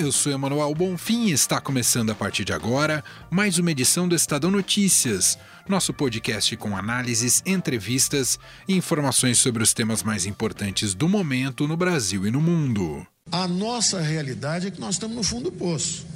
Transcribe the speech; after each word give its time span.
Eu 0.00 0.10
sou 0.10 0.32
Emanuel 0.32 0.74
Bonfim 0.74 1.26
e 1.26 1.32
está 1.32 1.60
começando 1.60 2.08
a 2.08 2.14
partir 2.14 2.42
de 2.42 2.54
agora 2.54 3.04
mais 3.30 3.58
uma 3.58 3.70
edição 3.70 4.08
do 4.08 4.14
Estadão 4.14 4.50
Notícias, 4.50 5.36
nosso 5.68 5.92
podcast 5.92 6.56
com 6.56 6.74
análises, 6.74 7.42
entrevistas 7.44 8.38
e 8.66 8.74
informações 8.74 9.38
sobre 9.38 9.62
os 9.62 9.74
temas 9.74 10.02
mais 10.02 10.24
importantes 10.24 10.94
do 10.94 11.06
momento 11.06 11.68
no 11.68 11.76
Brasil 11.76 12.26
e 12.26 12.30
no 12.30 12.40
mundo. 12.40 13.06
A 13.30 13.46
nossa 13.46 14.00
realidade 14.00 14.68
é 14.68 14.70
que 14.70 14.80
nós 14.80 14.94
estamos 14.94 15.14
no 15.14 15.22
fundo 15.22 15.50
do 15.50 15.52
poço. 15.52 16.06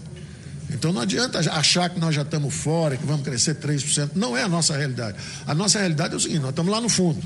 Então 0.71 0.91
não 0.91 1.03
adianta 1.03 1.39
achar 1.39 1.91
que 1.91 2.01
nós 2.01 2.15
já 2.15 2.23
estamos 2.23 2.55
fora, 2.55 2.97
que 2.97 3.05
vamos 3.05 3.23
crescer 3.23 3.57
3%. 3.57 4.13
Não 4.15 4.35
é 4.35 4.45
a 4.45 4.49
nossa 4.49 4.75
realidade. 4.75 5.19
A 5.47 5.55
nossa 5.55 5.79
realidade 5.79 6.15
é 6.15 6.17
o 6.17 6.21
seguinte: 6.21 6.41
nós 6.41 6.51
estamos 6.51 6.73
lá 6.73 6.81
no 6.81 6.89
fundo. 6.89 7.23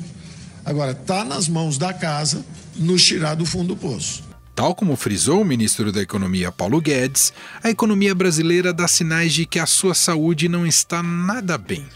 Agora, 0.64 0.90
está 0.90 1.24
nas 1.24 1.48
mãos 1.48 1.78
da 1.78 1.94
casa 1.94 2.44
nos 2.74 3.04
tirar 3.04 3.36
do 3.36 3.46
fundo 3.46 3.68
do 3.68 3.76
poço. 3.76 4.27
Tal 4.58 4.74
como 4.74 4.96
frisou 4.96 5.42
o 5.42 5.44
ministro 5.44 5.92
da 5.92 6.02
Economia 6.02 6.50
Paulo 6.50 6.80
Guedes, 6.80 7.32
a 7.62 7.70
economia 7.70 8.12
brasileira 8.12 8.72
dá 8.72 8.88
sinais 8.88 9.32
de 9.32 9.46
que 9.46 9.60
a 9.60 9.66
sua 9.66 9.94
saúde 9.94 10.48
não 10.48 10.66
está 10.66 11.00
nada 11.00 11.56
bem. 11.56 11.86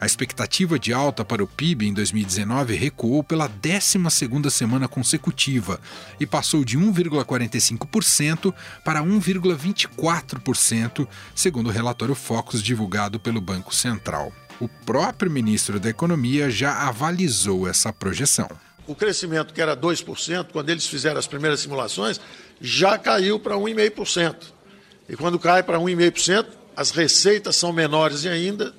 A 0.00 0.06
expectativa 0.06 0.76
de 0.76 0.92
alta 0.92 1.24
para 1.24 1.44
o 1.44 1.46
PIB 1.46 1.86
em 1.86 1.94
2019 1.94 2.74
recuou 2.74 3.22
pela 3.22 3.48
12ª 3.48 4.50
semana 4.50 4.88
consecutiva 4.88 5.80
e 6.18 6.26
passou 6.26 6.64
de 6.64 6.76
1,45% 6.76 8.52
para 8.84 9.04
1,24%, 9.04 11.06
segundo 11.32 11.68
o 11.68 11.72
relatório 11.72 12.16
Focus 12.16 12.60
divulgado 12.60 13.20
pelo 13.20 13.40
Banco 13.40 13.72
Central. 13.72 14.32
O 14.58 14.68
próprio 14.68 15.30
ministro 15.30 15.78
da 15.78 15.88
Economia 15.88 16.50
já 16.50 16.88
avalizou 16.88 17.68
essa 17.68 17.92
projeção. 17.92 18.48
O 18.90 18.94
crescimento 18.96 19.54
que 19.54 19.62
era 19.62 19.76
2%, 19.76 20.48
quando 20.50 20.68
eles 20.68 20.84
fizeram 20.84 21.16
as 21.16 21.28
primeiras 21.28 21.60
simulações, 21.60 22.20
já 22.60 22.98
caiu 22.98 23.38
para 23.38 23.54
1,5%. 23.54 24.34
E 25.08 25.14
quando 25.14 25.38
cai 25.38 25.62
para 25.62 25.78
1,5%, 25.78 26.46
as 26.76 26.90
receitas 26.90 27.54
são 27.54 27.72
menores 27.72 28.26
ainda, 28.26 28.74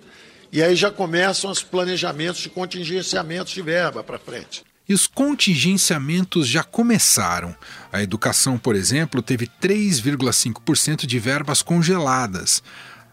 e 0.52 0.62
aí 0.62 0.76
já 0.76 0.92
começam 0.92 1.50
os 1.50 1.64
planejamentos 1.64 2.42
de 2.42 2.50
contingenciamentos 2.50 3.54
de 3.54 3.62
verba 3.62 4.04
para 4.04 4.20
frente. 4.20 4.66
E 4.89 4.94
os 4.94 5.08
contingenciamentos 5.08 6.45
já 6.45 6.62
começaram. 6.62 7.56
A 7.89 8.04
educação, 8.04 8.58
por 8.58 8.76
exemplo, 8.76 9.22
teve 9.22 9.50
3,5% 9.62 11.06
de 11.06 11.20
verbas 11.20 11.62
congeladas. 11.62 12.62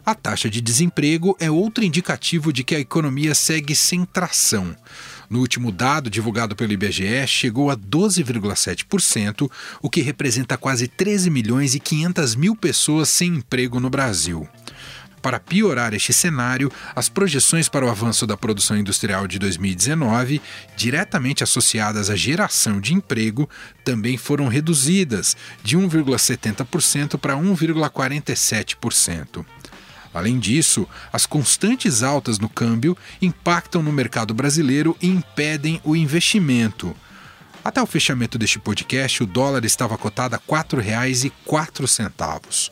A 0.08 0.14
taxa 0.14 0.48
de 0.48 0.62
desemprego 0.62 1.36
é 1.38 1.50
outro 1.50 1.84
indicativo 1.84 2.50
de 2.50 2.64
que 2.64 2.74
a 2.74 2.80
economia 2.80 3.34
segue 3.34 3.74
sem 3.74 4.06
tração. 4.06 4.74
No 5.28 5.40
último 5.40 5.70
dado 5.70 6.08
divulgado 6.08 6.56
pelo 6.56 6.72
IBGE, 6.72 7.26
chegou 7.26 7.70
a 7.70 7.76
12,7%, 7.76 9.50
o 9.82 9.90
que 9.90 10.00
representa 10.00 10.56
quase 10.56 10.88
13 10.88 11.28
milhões 11.28 11.74
e 11.74 11.78
500 11.78 12.34
mil 12.36 12.56
pessoas 12.56 13.10
sem 13.10 13.34
emprego 13.34 13.78
no 13.78 13.90
Brasil. 13.90 14.48
Para 15.20 15.38
piorar 15.38 15.92
este 15.92 16.14
cenário, 16.14 16.72
as 16.96 17.10
projeções 17.10 17.68
para 17.68 17.84
o 17.84 17.90
avanço 17.90 18.26
da 18.26 18.34
produção 18.34 18.78
industrial 18.78 19.26
de 19.26 19.38
2019, 19.38 20.40
diretamente 20.74 21.44
associadas 21.44 22.08
à 22.08 22.16
geração 22.16 22.80
de 22.80 22.94
emprego, 22.94 23.46
também 23.84 24.16
foram 24.16 24.48
reduzidas 24.48 25.36
de 25.62 25.76
1,70% 25.76 27.18
para 27.18 27.34
1,47%. 27.34 29.44
Além 30.12 30.38
disso, 30.38 30.86
as 31.12 31.26
constantes 31.26 32.02
altas 32.02 32.38
no 32.38 32.48
câmbio 32.48 32.96
impactam 33.20 33.82
no 33.82 33.92
mercado 33.92 34.32
brasileiro 34.32 34.96
e 35.00 35.08
impedem 35.08 35.80
o 35.84 35.94
investimento. 35.94 36.96
Até 37.64 37.82
o 37.82 37.86
fechamento 37.86 38.38
deste 38.38 38.58
podcast, 38.58 39.22
o 39.22 39.26
dólar 39.26 39.64
estava 39.64 39.98
cotado 39.98 40.34
a 40.34 40.38
R$ 40.38 40.44
4,04. 40.46 42.70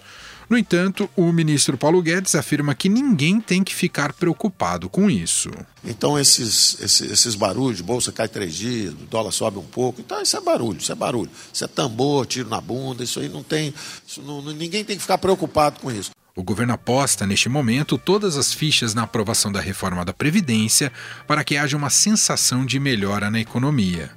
No 0.49 0.57
entanto, 0.57 1.11
o 1.17 1.33
ministro 1.33 1.77
Paulo 1.77 2.01
Guedes 2.01 2.37
afirma 2.37 2.73
que 2.73 2.89
ninguém 2.89 3.41
tem 3.41 3.65
que 3.65 3.75
ficar 3.75 4.13
preocupado 4.13 4.89
com 4.89 5.11
isso. 5.11 5.51
Então, 5.85 6.17
esses, 6.17 6.81
esses, 6.81 7.11
esses 7.11 7.35
barulhos, 7.35 7.81
bolsa 7.81 8.13
cai 8.13 8.29
três 8.29 8.55
dias, 8.55 8.93
o 8.93 9.07
dólar 9.11 9.33
sobe 9.33 9.59
um 9.59 9.65
pouco, 9.65 10.01
então 10.01 10.23
isso 10.23 10.37
é 10.37 10.41
barulho, 10.41 10.79
isso 10.79 10.93
é 10.93 10.95
barulho. 10.95 11.31
Isso 11.53 11.65
é 11.65 11.69
tambor, 11.69 12.27
tiro 12.27 12.49
na 12.49 12.61
bunda, 12.61 13.03
isso 13.03 13.19
aí 13.19 13.29
não 13.29 13.43
tem. 13.43 13.75
Não, 14.19 14.41
ninguém 14.41 14.85
tem 14.85 14.97
que 14.97 15.03
ficar 15.03 15.19
preocupado 15.19 15.81
com 15.81 15.91
isso. 15.91 16.13
O 16.37 16.43
governo 16.43 16.75
aposta, 16.75 17.27
neste 17.27 17.49
momento, 17.49 17.97
todas 17.97 18.37
as 18.37 18.53
fichas 18.53 18.93
na 18.93 19.05
aprovação 19.05 19.51
da 19.51 19.59
reforma 19.59 20.05
da 20.05 20.13
Previdência 20.13 20.93
para 21.27 21.43
que 21.43 21.57
haja 21.57 21.79
uma 21.79 21.89
sensação 21.89 22.67
de 22.67 22.79
melhora 22.79 23.31
na 23.31 23.41
economia. 23.41 24.11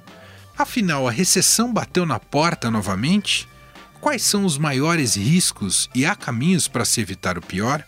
Afinal, 0.56 1.08
a 1.08 1.10
recessão 1.10 1.72
bateu 1.72 2.04
na 2.04 2.20
porta 2.20 2.70
novamente? 2.70 3.48
Quais 4.02 4.20
são 4.20 4.44
os 4.44 4.58
maiores 4.58 5.16
riscos 5.16 5.88
e 5.94 6.04
há 6.04 6.14
caminhos 6.14 6.68
para 6.68 6.84
se 6.84 7.00
evitar 7.00 7.38
o 7.38 7.42
pior? 7.42 7.82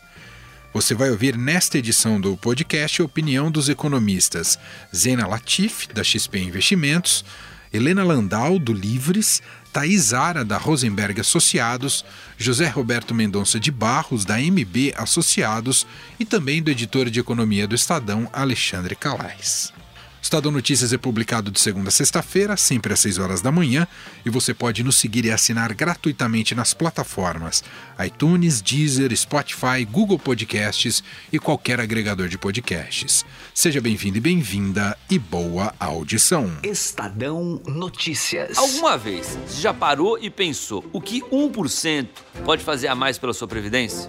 Você 0.72 0.94
vai 0.94 1.10
ouvir 1.10 1.36
nesta 1.36 1.76
edição 1.76 2.18
do 2.18 2.34
podcast 2.34 3.02
a 3.02 3.04
opinião 3.04 3.50
dos 3.50 3.68
economistas 3.68 4.58
Zena 4.96 5.26
Latif, 5.26 5.88
da 5.92 6.02
XP 6.02 6.38
Investimentos, 6.38 7.22
Helena 7.70 8.02
Landau, 8.02 8.58
do 8.58 8.72
Livres, 8.72 9.42
Thais 9.72 10.12
Ara, 10.12 10.44
da 10.44 10.58
Rosenberg 10.58 11.20
Associados, 11.20 12.04
José 12.36 12.68
Roberto 12.68 13.14
Mendonça 13.14 13.58
de 13.58 13.70
Barros, 13.70 14.24
da 14.24 14.38
MB 14.38 14.92
Associados 14.96 15.86
e 16.20 16.24
também 16.24 16.62
do 16.62 16.70
editor 16.70 17.08
de 17.08 17.18
economia 17.18 17.66
do 17.66 17.74
Estadão, 17.74 18.28
Alexandre 18.32 18.94
Calais. 18.94 19.72
Estadão 20.22 20.52
Notícias 20.52 20.92
é 20.92 20.96
publicado 20.96 21.50
de 21.50 21.58
segunda 21.58 21.88
a 21.88 21.92
sexta-feira, 21.92 22.56
sempre 22.56 22.92
às 22.92 23.00
6 23.00 23.18
horas 23.18 23.42
da 23.42 23.50
manhã, 23.50 23.88
e 24.24 24.30
você 24.30 24.54
pode 24.54 24.84
nos 24.84 24.96
seguir 24.96 25.24
e 25.24 25.32
assinar 25.32 25.74
gratuitamente 25.74 26.54
nas 26.54 26.72
plataformas 26.72 27.64
iTunes, 28.06 28.62
Deezer, 28.62 29.14
Spotify, 29.16 29.84
Google 29.84 30.20
Podcasts 30.20 31.02
e 31.32 31.40
qualquer 31.40 31.80
agregador 31.80 32.28
de 32.28 32.38
podcasts. 32.38 33.26
Seja 33.52 33.80
bem-vindo 33.80 34.16
e 34.18 34.20
bem-vinda 34.20 34.96
e 35.10 35.18
boa 35.18 35.74
audição. 35.80 36.52
Estadão 36.62 37.60
Notícias. 37.66 38.56
Alguma 38.56 38.96
vez 38.96 39.36
você 39.44 39.60
já 39.60 39.74
parou 39.74 40.16
e 40.20 40.30
pensou 40.30 40.88
o 40.92 41.00
que 41.00 41.20
1% 41.20 42.06
pode 42.44 42.62
fazer 42.62 42.86
a 42.86 42.94
mais 42.94 43.18
pela 43.18 43.34
sua 43.34 43.48
previdência? 43.48 44.08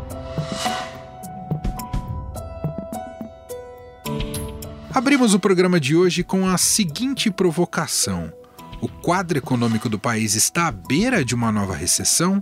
Abrimos 5.01 5.33
o 5.33 5.39
programa 5.39 5.79
de 5.79 5.95
hoje 5.95 6.23
com 6.23 6.47
a 6.47 6.59
seguinte 6.59 7.31
provocação: 7.31 8.31
O 8.79 8.87
quadro 8.87 9.35
econômico 9.35 9.89
do 9.89 9.97
país 9.97 10.35
está 10.35 10.67
à 10.67 10.71
beira 10.71 11.25
de 11.25 11.33
uma 11.33 11.51
nova 11.51 11.75
recessão? 11.75 12.41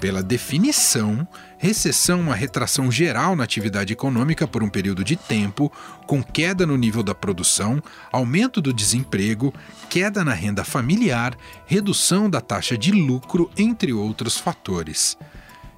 Pela 0.00 0.20
definição, 0.20 1.24
recessão 1.56 2.18
é 2.18 2.22
uma 2.22 2.34
retração 2.34 2.90
geral 2.90 3.36
na 3.36 3.44
atividade 3.44 3.92
econômica 3.92 4.48
por 4.48 4.64
um 4.64 4.68
período 4.68 5.04
de 5.04 5.14
tempo, 5.14 5.70
com 6.08 6.24
queda 6.24 6.66
no 6.66 6.76
nível 6.76 7.04
da 7.04 7.14
produção, 7.14 7.80
aumento 8.10 8.60
do 8.60 8.72
desemprego, 8.72 9.54
queda 9.88 10.24
na 10.24 10.34
renda 10.34 10.64
familiar, 10.64 11.38
redução 11.66 12.28
da 12.28 12.40
taxa 12.40 12.76
de 12.76 12.90
lucro, 12.90 13.48
entre 13.56 13.92
outros 13.92 14.36
fatores. 14.36 15.16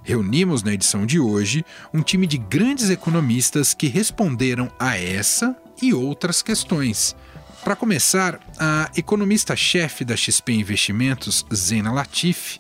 Reunimos 0.03 0.63
na 0.63 0.73
edição 0.73 1.05
de 1.05 1.21
hoje 1.21 1.67
um 1.93 2.01
time 2.01 2.27
de 2.27 2.39
grandes 2.39 2.89
economistas 2.89 3.75
que 3.75 3.89
responderam 3.89 4.73
a 4.79 4.97
essa 4.99 5.55
e 5.83 5.95
outras 5.95 6.43
questões. 6.43 7.17
Para 7.65 7.75
começar, 7.75 8.39
a 8.61 8.91
economista-chefe 8.97 10.05
da 10.05 10.17
XP 10.17 10.53
Investimentos, 10.53 11.45
Zena 11.53 11.93
Latif, 11.93 12.59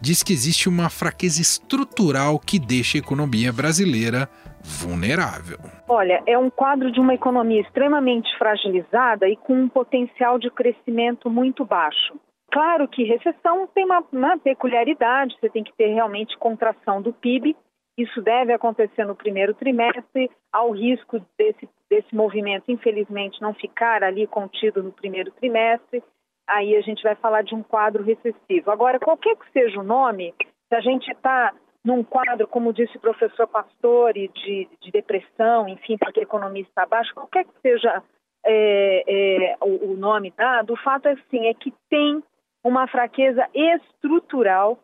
diz 0.00 0.22
que 0.22 0.32
existe 0.32 0.68
uma 0.68 0.90
fraqueza 0.90 1.40
estrutural 1.40 2.38
que 2.38 2.58
deixa 2.58 2.98
a 2.98 3.00
economia 3.00 3.52
brasileira 3.52 4.28
vulnerável. 4.60 5.58
Olha, 5.88 6.22
é 6.26 6.36
um 6.36 6.50
quadro 6.50 6.90
de 6.90 7.00
uma 7.00 7.14
economia 7.14 7.60
extremamente 7.60 8.28
fragilizada 8.36 9.28
e 9.28 9.36
com 9.36 9.54
um 9.54 9.68
potencial 9.68 10.38
de 10.38 10.50
crescimento 10.50 11.30
muito 11.30 11.64
baixo. 11.64 12.14
Claro 12.50 12.88
que 12.88 13.04
recessão 13.04 13.68
tem 13.74 13.84
uma, 13.84 14.02
uma, 14.10 14.38
peculiaridade, 14.38 15.36
você 15.40 15.50
tem 15.50 15.62
que 15.62 15.72
ter 15.76 15.92
realmente 15.94 16.36
contração 16.38 17.02
do 17.02 17.12
PIB. 17.12 17.54
Isso 17.98 18.22
deve 18.22 18.52
acontecer 18.52 19.04
no 19.04 19.16
primeiro 19.16 19.52
trimestre, 19.54 20.30
ao 20.52 20.70
risco 20.70 21.20
desse, 21.36 21.68
desse 21.90 22.14
movimento, 22.14 22.70
infelizmente, 22.70 23.42
não 23.42 23.52
ficar 23.52 24.04
ali 24.04 24.24
contido 24.28 24.84
no 24.84 24.92
primeiro 24.92 25.32
trimestre. 25.32 26.00
Aí 26.46 26.76
a 26.76 26.80
gente 26.80 27.02
vai 27.02 27.16
falar 27.16 27.42
de 27.42 27.56
um 27.56 27.62
quadro 27.62 28.04
recessivo. 28.04 28.70
Agora, 28.70 29.00
qualquer 29.00 29.34
que 29.36 29.50
seja 29.50 29.80
o 29.80 29.82
nome, 29.82 30.32
se 30.68 30.74
a 30.76 30.80
gente 30.80 31.10
está 31.10 31.52
num 31.84 32.04
quadro, 32.04 32.46
como 32.46 32.72
disse 32.72 32.96
o 32.96 33.00
professor 33.00 33.48
Pastore, 33.48 34.28
de, 34.28 34.68
de 34.80 34.92
depressão, 34.92 35.68
enfim, 35.68 35.96
porque 35.98 36.20
a 36.20 36.22
economia 36.22 36.62
está 36.62 36.86
baixa, 36.86 37.12
qualquer 37.12 37.44
que 37.44 37.60
seja 37.60 38.00
é, 38.46 39.04
é, 39.08 39.56
o, 39.60 39.92
o 39.92 39.96
nome 39.96 40.32
dado, 40.36 40.72
o 40.72 40.76
fato 40.76 41.06
é 41.06 41.12
assim, 41.12 41.48
é 41.48 41.54
que 41.54 41.74
tem 41.90 42.22
uma 42.62 42.86
fraqueza 42.86 43.44
estrutural 43.52 44.78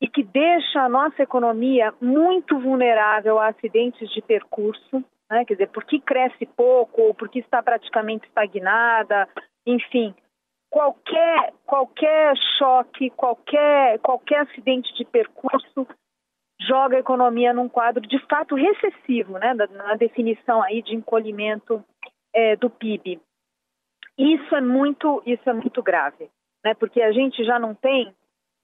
e 0.00 0.08
que 0.08 0.22
deixa 0.22 0.80
a 0.80 0.88
nossa 0.88 1.22
economia 1.22 1.92
muito 2.00 2.58
vulnerável 2.58 3.38
a 3.38 3.48
acidentes 3.48 4.10
de 4.10 4.22
percurso, 4.22 5.04
né? 5.30 5.44
quer 5.44 5.54
dizer, 5.54 5.68
porque 5.68 6.00
cresce 6.00 6.46
pouco 6.46 7.02
ou 7.02 7.14
porque 7.14 7.40
está 7.40 7.62
praticamente 7.62 8.26
estagnada, 8.26 9.28
enfim, 9.66 10.14
qualquer 10.70 11.52
qualquer 11.66 12.34
choque, 12.58 13.10
qualquer 13.10 13.98
qualquer 13.98 14.40
acidente 14.40 14.92
de 14.94 15.04
percurso 15.04 15.86
joga 16.62 16.96
a 16.96 17.00
economia 17.00 17.52
num 17.52 17.68
quadro 17.68 18.06
de 18.06 18.18
fato 18.26 18.54
recessivo, 18.54 19.38
né? 19.38 19.54
na 19.54 19.94
definição 19.96 20.62
aí 20.62 20.82
de 20.82 20.94
encolhimento 20.94 21.84
é, 22.34 22.56
do 22.56 22.70
PIB. 22.70 23.20
Isso 24.16 24.54
é 24.54 24.60
muito 24.60 25.22
isso 25.26 25.48
é 25.48 25.52
muito 25.52 25.82
grave 25.82 26.30
né? 26.64 26.74
Porque 26.74 27.00
a 27.02 27.12
gente 27.12 27.44
já 27.44 27.58
não 27.58 27.74
tem 27.74 28.12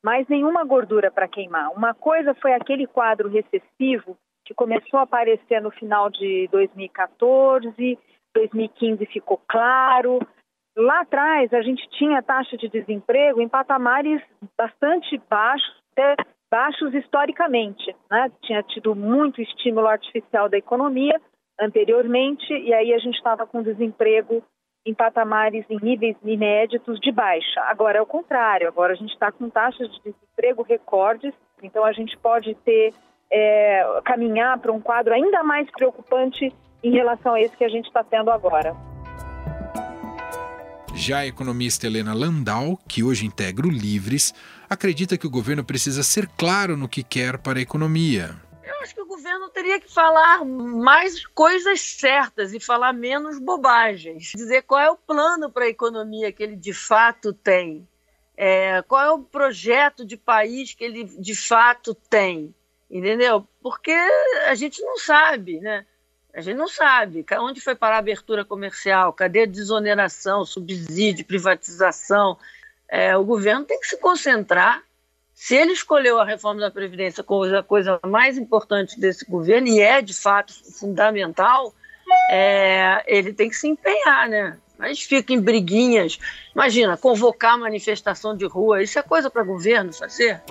mais 0.06 0.28
nenhuma 0.28 0.62
gordura 0.62 1.10
para 1.10 1.26
queimar. 1.26 1.72
Uma 1.72 1.92
coisa 1.92 2.32
foi 2.36 2.52
aquele 2.52 2.86
quadro 2.86 3.28
recessivo 3.28 4.16
que 4.44 4.54
começou 4.54 5.00
a 5.00 5.02
aparecer 5.02 5.60
no 5.60 5.72
final 5.72 6.08
de 6.08 6.48
2014, 6.52 7.98
2015 8.32 9.04
ficou 9.06 9.42
claro. 9.48 10.20
Lá 10.76 11.00
atrás 11.00 11.52
a 11.52 11.60
gente 11.60 11.84
tinha 11.98 12.22
taxa 12.22 12.56
de 12.56 12.68
desemprego 12.68 13.40
em 13.40 13.48
patamares 13.48 14.22
bastante 14.56 15.20
baixos, 15.28 15.74
até 15.90 16.14
baixos 16.48 16.94
historicamente, 16.94 17.92
né? 18.08 18.30
Tinha 18.42 18.62
tido 18.62 18.94
muito 18.94 19.42
estímulo 19.42 19.88
artificial 19.88 20.48
da 20.48 20.56
economia 20.56 21.20
anteriormente 21.60 22.52
e 22.52 22.72
aí 22.72 22.94
a 22.94 22.98
gente 22.98 23.16
estava 23.16 23.44
com 23.44 23.60
desemprego 23.60 24.40
em 24.86 24.94
patamares, 24.94 25.64
em 25.68 25.78
níveis 25.82 26.16
inéditos 26.24 27.00
de 27.00 27.10
baixa. 27.10 27.60
Agora 27.62 27.98
é 27.98 28.00
o 28.00 28.06
contrário, 28.06 28.68
agora 28.68 28.92
a 28.92 28.96
gente 28.96 29.12
está 29.12 29.32
com 29.32 29.50
taxas 29.50 29.90
de 29.90 29.98
desemprego 29.98 30.62
recordes, 30.62 31.34
então 31.62 31.84
a 31.84 31.92
gente 31.92 32.16
pode 32.18 32.54
ter, 32.64 32.94
é, 33.30 34.00
caminhar 34.04 34.58
para 34.58 34.72
um 34.72 34.80
quadro 34.80 35.12
ainda 35.12 35.42
mais 35.42 35.68
preocupante 35.72 36.52
em 36.84 36.92
relação 36.92 37.34
a 37.34 37.40
esse 37.40 37.56
que 37.56 37.64
a 37.64 37.68
gente 37.68 37.86
está 37.86 38.04
tendo 38.04 38.30
agora. 38.30 38.76
Já 40.94 41.18
a 41.18 41.26
economista 41.26 41.86
Helena 41.86 42.14
Landau, 42.14 42.78
que 42.88 43.02
hoje 43.02 43.26
integra 43.26 43.66
o 43.66 43.70
Livres, 43.70 44.32
acredita 44.70 45.18
que 45.18 45.26
o 45.26 45.30
governo 45.30 45.64
precisa 45.64 46.02
ser 46.02 46.26
claro 46.38 46.76
no 46.76 46.88
que 46.88 47.02
quer 47.02 47.38
para 47.38 47.58
a 47.58 47.62
economia 47.62 48.45
acho 48.86 48.94
que 48.94 49.02
o 49.02 49.06
governo 49.06 49.48
teria 49.48 49.80
que 49.80 49.92
falar 49.92 50.44
mais 50.44 51.26
coisas 51.26 51.80
certas 51.80 52.54
e 52.54 52.60
falar 52.60 52.92
menos 52.92 53.38
bobagens. 53.40 54.30
Dizer 54.34 54.62
qual 54.62 54.80
é 54.80 54.88
o 54.88 54.96
plano 54.96 55.50
para 55.50 55.64
a 55.64 55.68
economia 55.68 56.30
que 56.30 56.42
ele 56.42 56.54
de 56.54 56.72
fato 56.72 57.32
tem. 57.32 57.86
É, 58.36 58.82
qual 58.82 59.02
é 59.04 59.10
o 59.10 59.18
projeto 59.18 60.04
de 60.04 60.16
país 60.16 60.72
que 60.72 60.84
ele 60.84 61.04
de 61.04 61.34
fato 61.34 61.94
tem. 61.94 62.54
Entendeu? 62.88 63.46
Porque 63.60 63.92
a 64.46 64.54
gente 64.54 64.80
não 64.82 64.96
sabe, 64.98 65.58
né? 65.58 65.84
A 66.32 66.40
gente 66.40 66.56
não 66.56 66.68
sabe 66.68 67.24
onde 67.40 67.60
foi 67.60 67.74
parar 67.74 67.96
a 67.96 67.98
abertura 67.98 68.44
comercial, 68.44 69.12
cadê 69.12 69.42
a 69.42 69.46
desoneração, 69.46 70.44
subsídio, 70.44 71.24
privatização. 71.24 72.38
É, 72.88 73.16
o 73.16 73.24
governo 73.24 73.64
tem 73.64 73.80
que 73.80 73.86
se 73.88 73.96
concentrar 73.96 74.85
se 75.36 75.54
ele 75.54 75.72
escolheu 75.72 76.18
a 76.18 76.24
reforma 76.24 76.62
da 76.62 76.70
Previdência 76.70 77.22
como 77.22 77.44
a 77.54 77.62
coisa 77.62 78.00
mais 78.06 78.38
importante 78.38 78.98
desse 78.98 79.26
governo, 79.26 79.68
e 79.68 79.80
é 79.80 80.00
de 80.00 80.14
fato 80.14 80.52
fundamental, 80.72 81.74
é, 82.30 83.04
ele 83.06 83.34
tem 83.34 83.50
que 83.50 83.54
se 83.54 83.68
empenhar, 83.68 84.30
né? 84.30 84.56
Mas 84.78 85.02
fica 85.02 85.34
em 85.34 85.40
briguinhas. 85.40 86.18
Imagina, 86.54 86.96
convocar 86.96 87.58
manifestação 87.58 88.34
de 88.34 88.46
rua, 88.46 88.82
isso 88.82 88.98
é 88.98 89.02
coisa 89.02 89.28
para 89.28 89.42
governo 89.42 89.92
fazer? 89.92 90.42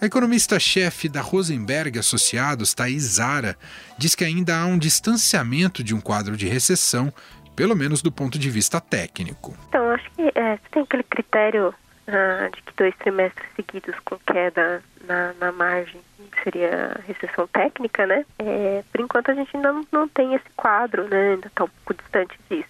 A 0.00 0.04
economista-chefe 0.04 1.08
da 1.08 1.20
Rosenberg 1.20 1.96
Associados, 1.98 2.74
Thais 2.74 3.02
Zara, 3.04 3.56
diz 3.96 4.16
que 4.16 4.24
ainda 4.24 4.58
há 4.58 4.66
um 4.66 4.76
distanciamento 4.76 5.84
de 5.84 5.94
um 5.94 6.00
quadro 6.00 6.36
de 6.36 6.48
recessão, 6.48 7.12
pelo 7.54 7.76
menos 7.76 8.02
do 8.02 8.10
ponto 8.10 8.38
de 8.40 8.50
vista 8.50 8.80
técnico. 8.80 9.56
Então, 9.68 9.88
acho 9.90 10.10
que 10.10 10.22
é, 10.34 10.58
tem 10.72 10.82
aquele 10.82 11.04
critério 11.04 11.72
ah, 12.06 12.48
de 12.54 12.62
que 12.62 12.72
dois 12.76 12.94
trimestres 12.96 13.48
seguidos 13.56 13.98
com 14.00 14.18
queda 14.18 14.82
na, 15.06 15.32
na 15.34 15.52
margem 15.52 16.00
seria 16.42 17.00
recessão 17.06 17.46
técnica, 17.48 18.06
né? 18.06 18.24
É, 18.38 18.82
por 18.92 19.00
enquanto 19.00 19.30
a 19.30 19.34
gente 19.34 19.56
ainda 19.56 19.72
não, 19.72 19.86
não 19.90 20.08
tem 20.08 20.34
esse 20.34 20.48
quadro, 20.56 21.08
né? 21.08 21.32
Ainda 21.32 21.46
está 21.46 21.64
um 21.64 21.68
pouco 21.68 21.94
distante 21.94 22.38
disso. 22.50 22.68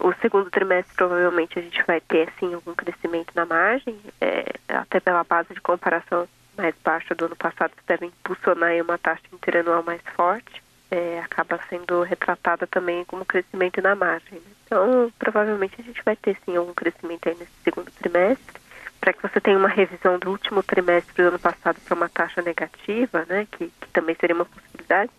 O 0.00 0.12
segundo 0.20 0.50
trimestre 0.50 0.94
provavelmente 0.96 1.58
a 1.58 1.62
gente 1.62 1.82
vai 1.86 2.00
ter 2.00 2.32
sim 2.38 2.54
algum 2.54 2.74
crescimento 2.74 3.32
na 3.34 3.44
margem, 3.44 3.98
é, 4.20 4.44
até 4.68 5.00
pela 5.00 5.24
base 5.24 5.52
de 5.52 5.60
comparação 5.60 6.28
mais 6.56 6.74
baixa 6.84 7.14
do 7.14 7.26
ano 7.26 7.36
passado 7.36 7.70
que 7.70 7.86
deve 7.86 8.06
impulsionar 8.06 8.72
uma 8.82 8.98
taxa 8.98 9.22
interanual 9.32 9.82
mais 9.82 10.00
forte, 10.14 10.62
é, 10.90 11.20
acaba 11.20 11.60
sendo 11.68 12.02
retratada 12.02 12.66
também 12.66 13.04
como 13.04 13.24
crescimento 13.24 13.80
na 13.82 13.94
margem. 13.94 14.38
Né? 14.38 14.50
Então, 14.64 15.12
provavelmente 15.18 15.80
a 15.80 15.84
gente 15.84 16.02
vai 16.04 16.16
ter 16.16 16.36
sim 16.44 16.56
algum 16.56 16.72
crescimento 16.72 17.28
aí 17.28 17.36
nesse 17.38 17.52
segundo 17.62 17.90
trimestre. 17.90 18.58
Para 19.00 19.12
que 19.12 19.22
você 19.22 19.40
tenha 19.40 19.56
uma 19.56 19.68
revisão 19.68 20.18
do 20.18 20.30
último 20.30 20.62
trimestre 20.62 21.22
do 21.22 21.28
ano 21.28 21.38
passado 21.38 21.78
para 21.84 21.94
uma 21.94 22.08
taxa 22.08 22.42
negativa, 22.42 23.24
né, 23.28 23.46
que, 23.52 23.72
que 23.80 23.88
também 23.92 24.16
seria 24.18 24.34
uma 24.34 24.44
possibilidade, 24.44 25.10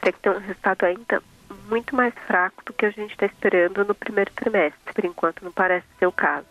teria 0.00 0.12
que 0.12 0.20
ter 0.20 0.30
um 0.30 0.38
resultado 0.38 0.84
ainda 0.84 1.22
muito 1.68 1.94
mais 1.94 2.12
fraco 2.26 2.64
do 2.64 2.72
que 2.72 2.84
a 2.84 2.90
gente 2.90 3.12
está 3.12 3.26
esperando 3.26 3.84
no 3.84 3.94
primeiro 3.94 4.30
trimestre. 4.32 4.94
Por 4.94 5.04
enquanto, 5.04 5.44
não 5.44 5.52
parece 5.52 5.86
ser 5.98 6.06
o 6.06 6.12
caso. 6.12 6.46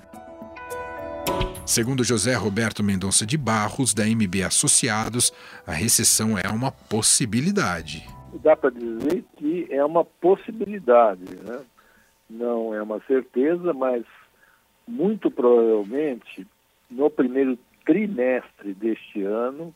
Segundo 1.66 2.04
José 2.04 2.34
Roberto 2.34 2.84
Mendonça 2.84 3.26
de 3.26 3.38
Barros, 3.38 3.94
da 3.94 4.04
MB 4.06 4.44
Associados, 4.44 5.32
a 5.68 5.72
recessão 5.72 6.38
é 6.38 6.48
uma 6.50 6.72
possibilidade. 6.72 8.08
Dá 8.34 8.56
para 8.56 8.70
dizer 8.70 9.24
que 9.38 9.68
é 9.70 9.84
uma 9.84 10.06
possibilidade, 10.06 11.24
né? 11.44 11.62
não 12.30 12.74
é 12.74 12.82
uma 12.82 13.00
certeza, 13.02 13.74
mas 13.74 14.06
muito 14.88 15.32
provavelmente 15.32 16.48
no 16.90 17.10
primeiro 17.10 17.58
trimestre 17.86 18.74
deste 18.74 19.24
ano 19.24 19.74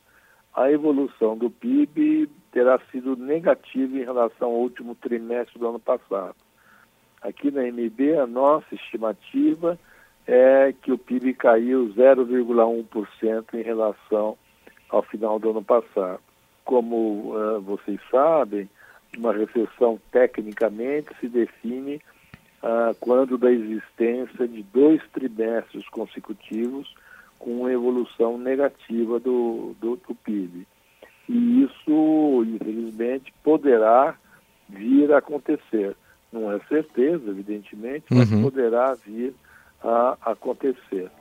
a 0.54 0.72
evolução 0.72 1.36
do 1.36 1.50
PIB 1.50 2.30
terá 2.52 2.80
sido 2.92 3.16
negativa 3.16 3.98
em 3.98 4.04
relação 4.04 4.50
ao 4.50 4.60
último 4.60 4.94
trimestre 4.96 5.58
do 5.58 5.68
ano 5.68 5.80
passado. 5.80 6.36
Aqui 7.22 7.50
na 7.50 7.64
MB, 7.64 8.20
a 8.20 8.28
nossa 8.28 8.76
estimativa 8.76 9.80
é 10.28 10.74
que 10.82 10.92
o 10.92 10.98
PIB 10.98 11.34
caiu 11.34 11.88
0,1% 11.96 13.54
em 13.56 13.62
relação 13.64 14.38
ao 14.90 15.02
final 15.02 15.40
do 15.40 15.50
ano 15.50 15.64
passado. 15.64 16.22
Como 16.64 17.36
uh, 17.36 17.62
vocês 17.62 18.00
sabem, 18.10 18.70
uma 19.18 19.34
recessão 19.34 20.00
tecnicamente 20.12 21.10
se 21.20 21.28
define 21.28 22.02
ah, 22.66 22.96
quando 22.98 23.38
da 23.38 23.52
existência 23.52 24.48
de 24.48 24.64
dois 24.64 25.02
trimestres 25.12 25.86
consecutivos 25.90 26.96
com 27.38 27.60
uma 27.60 27.72
evolução 27.74 28.38
negativa 28.38 29.20
do, 29.20 29.76
do, 29.82 29.98
do 29.98 30.16
PIB. 30.16 30.66
E 31.28 31.64
isso, 31.64 32.46
infelizmente, 32.46 33.34
poderá 33.44 34.16
vir 34.70 35.12
a 35.12 35.18
acontecer. 35.18 35.96
Não 36.32 36.52
é 36.52 36.60
certeza, 36.70 37.30
evidentemente, 37.30 38.06
mas 38.10 38.32
uhum. 38.32 38.44
poderá 38.44 38.94
vir 38.94 39.34
a 39.84 40.18
acontecer. 40.22 41.12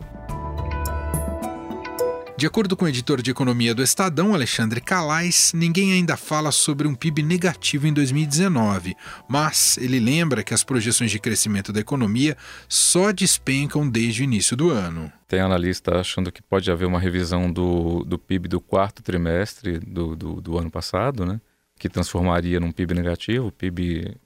De 2.42 2.46
acordo 2.48 2.76
com 2.76 2.84
o 2.84 2.88
editor 2.88 3.22
de 3.22 3.30
economia 3.30 3.72
do 3.72 3.84
Estadão, 3.84 4.34
Alexandre 4.34 4.80
Calais, 4.80 5.52
ninguém 5.54 5.92
ainda 5.92 6.16
fala 6.16 6.50
sobre 6.50 6.88
um 6.88 6.94
PIB 6.96 7.22
negativo 7.22 7.86
em 7.86 7.92
2019, 7.92 8.96
mas 9.28 9.78
ele 9.78 10.00
lembra 10.00 10.42
que 10.42 10.52
as 10.52 10.64
projeções 10.64 11.12
de 11.12 11.20
crescimento 11.20 11.72
da 11.72 11.78
economia 11.78 12.36
só 12.68 13.12
despencam 13.12 13.88
desde 13.88 14.22
o 14.22 14.24
início 14.24 14.56
do 14.56 14.70
ano. 14.70 15.12
Tem 15.28 15.38
analista 15.38 16.00
achando 16.00 16.32
que 16.32 16.42
pode 16.42 16.68
haver 16.68 16.86
uma 16.86 16.98
revisão 16.98 17.48
do, 17.48 18.02
do 18.02 18.18
PIB 18.18 18.48
do 18.48 18.60
quarto 18.60 19.04
trimestre 19.04 19.78
do, 19.78 20.16
do, 20.16 20.40
do 20.40 20.58
ano 20.58 20.68
passado, 20.68 21.24
né? 21.24 21.40
que 21.78 21.88
transformaria 21.88 22.58
num 22.58 22.72
PIB 22.72 22.92
negativo. 22.92 23.46
O 23.46 23.52
PIB 23.52 24.16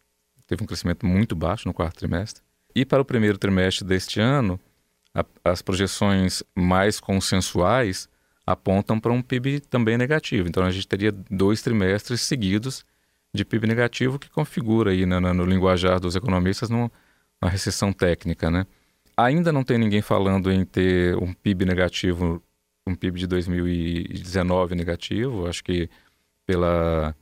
teve 0.47 0.65
um 0.65 0.67
crescimento 0.67 1.05
muito 1.05 1.37
baixo 1.37 1.69
no 1.69 1.75
quarto 1.75 1.99
trimestre. 1.99 2.43
E 2.75 2.83
para 2.87 3.03
o 3.03 3.05
primeiro 3.05 3.37
trimestre 3.37 3.87
deste 3.87 4.21
ano, 4.21 4.59
a, 5.17 5.51
as 5.51 5.63
projeções 5.63 6.43
mais 6.55 7.01
consensuais 7.01 8.09
apontam 8.47 9.01
para 9.01 9.13
um 9.13 9.23
PIB 9.23 9.61
também 9.61 9.97
negativo. 9.97 10.47
Então 10.47 10.63
a 10.63 10.71
gente 10.71 10.87
teria 10.87 11.11
dois 11.11 11.63
trimestres 11.63 12.21
seguidos 12.21 12.85
de 13.35 13.45
PIB 13.45 13.67
negativo 13.67 14.19
que 14.19 14.29
configura 14.29 14.91
aí 14.91 15.07
no, 15.07 15.21
no 15.21 15.45
linguajar 15.45 15.99
dos 15.99 16.15
economistas 16.15 16.69
numa 16.69 16.91
recessão 17.43 17.93
técnica, 17.93 18.51
né? 18.51 18.67
Ainda 19.17 19.51
não 19.51 19.65
tem 19.65 19.79
ninguém 19.79 20.03
falando 20.03 20.53
em 20.53 20.65
ter 20.65 21.17
um 21.17 21.33
PIB 21.33 21.65
negativo, 21.65 22.43
um 22.87 22.95
PIB 22.95 23.21
de 23.21 23.27
2019 23.27 24.75
negativo. 24.75 25.47
Acho 25.47 25.65
que 25.65 25.89
pela 26.47 27.17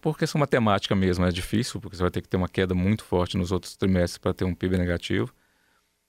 por 0.00 0.18
questão 0.18 0.40
matemática 0.40 0.94
mesmo 0.94 1.24
é 1.24 1.30
difícil, 1.30 1.80
porque 1.80 1.96
você 1.96 2.02
vai 2.02 2.10
ter 2.10 2.20
que 2.20 2.28
ter 2.28 2.36
uma 2.36 2.48
queda 2.48 2.74
muito 2.74 3.04
forte 3.04 3.36
nos 3.36 3.52
outros 3.52 3.76
trimestres 3.76 4.18
para 4.18 4.34
ter 4.34 4.44
um 4.44 4.54
PIB 4.54 4.76
negativo. 4.76 5.32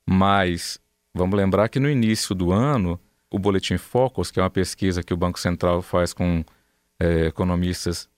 Mas 0.08 0.80
vamos 1.20 1.38
lembrar 1.38 1.70
que 1.70 1.80
no 1.80 1.90
início 1.90 2.34
do 2.34 2.52
ano, 2.52 3.00
o 3.30 3.38
Boletim 3.38 3.78
Focus, 3.78 4.32
que 4.32 4.40
é 4.40 4.44
uma 4.44 4.50
pesquisa 4.50 5.04
que 5.04 5.14
o 5.14 5.18
Banco 5.18 5.40
Central 5.40 5.82
faz 5.82 6.14
com 6.14 6.44
é, 7.00 7.28
economistas 7.28 8.10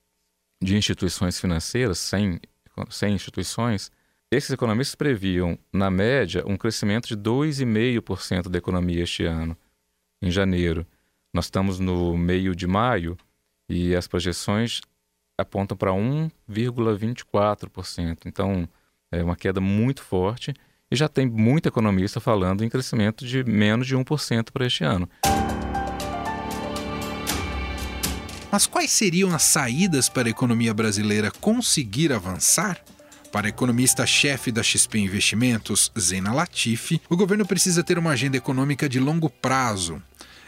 de 0.61 0.77
instituições 0.77 1.39
financeiras, 1.39 1.97
100, 1.97 2.39
100 2.89 3.13
instituições, 3.13 3.91
esses 4.31 4.51
economistas 4.51 4.95
previam, 4.95 5.57
na 5.73 5.91
média, 5.91 6.43
um 6.47 6.55
crescimento 6.55 7.07
de 7.07 7.17
2,5% 7.17 8.47
da 8.47 8.57
economia 8.57 9.03
este 9.03 9.25
ano, 9.25 9.57
em 10.21 10.31
janeiro. 10.31 10.87
Nós 11.33 11.45
estamos 11.45 11.79
no 11.79 12.15
meio 12.15 12.55
de 12.55 12.67
maio 12.67 13.17
e 13.67 13.95
as 13.95 14.07
projeções 14.07 14.81
apontam 15.37 15.75
para 15.75 15.91
1,24%. 15.91 18.19
Então, 18.25 18.69
é 19.11 19.23
uma 19.23 19.35
queda 19.35 19.59
muito 19.59 20.03
forte 20.03 20.53
e 20.91 20.95
já 20.95 21.07
tem 21.07 21.25
muito 21.25 21.69
economista 21.69 22.19
falando 22.19 22.63
em 22.63 22.69
crescimento 22.69 23.25
de 23.25 23.43
menos 23.43 23.87
de 23.87 23.95
1% 23.95 24.51
para 24.51 24.65
este 24.65 24.83
ano. 24.83 25.09
Mas 28.51 28.67
quais 28.67 28.91
seriam 28.91 29.33
as 29.33 29.43
saídas 29.43 30.09
para 30.09 30.27
a 30.27 30.31
economia 30.31 30.73
brasileira 30.73 31.31
conseguir 31.31 32.11
avançar? 32.11 32.77
Para 33.31 33.47
a 33.47 33.49
economista-chefe 33.49 34.51
da 34.51 34.61
XP 34.61 34.99
Investimentos, 34.99 35.89
Zena 35.97 36.33
Latifi, 36.33 37.01
o 37.09 37.15
governo 37.15 37.47
precisa 37.47 37.81
ter 37.81 37.97
uma 37.97 38.11
agenda 38.11 38.35
econômica 38.35 38.89
de 38.89 38.99
longo 38.99 39.29
prazo. 39.29 40.03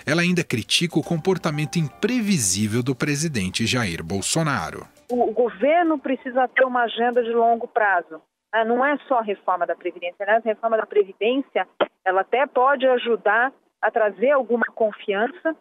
Ela 0.05 0.21
ainda 0.21 0.43
critica 0.43 1.00
o 1.00 1.03
comportamento 1.03 1.79
imprevisível 1.79 2.83
do 2.83 2.93
presidente 2.93 3.65
Jair 3.65 4.03
Bolsonaro. 4.03 4.85
O 5.09 5.31
governo 5.31 5.97
precisa 5.97 6.45
ter 6.50 6.65
uma 6.65 6.83
agenda 6.83 7.23
de 7.23 7.31
longo 7.31 7.69
prazo. 7.69 8.19
Ah, 8.53 8.63
não 8.63 8.86
é 8.86 8.95
só 9.07 9.17
a 9.17 9.24
reforma 9.24 9.65
da 9.65 9.75
Previdência, 9.75 10.24
né? 10.27 10.33
A 10.36 10.39
reforma 10.39 10.77
da 10.77 10.86
Previdência, 10.86 11.67
ela 12.05 12.22
até 12.22 12.45
pode 12.45 12.88
ajudar 12.88 13.51
a 13.81 13.89
trazer 13.89 14.29
alguma 14.29 14.65
confiança, 14.75 15.55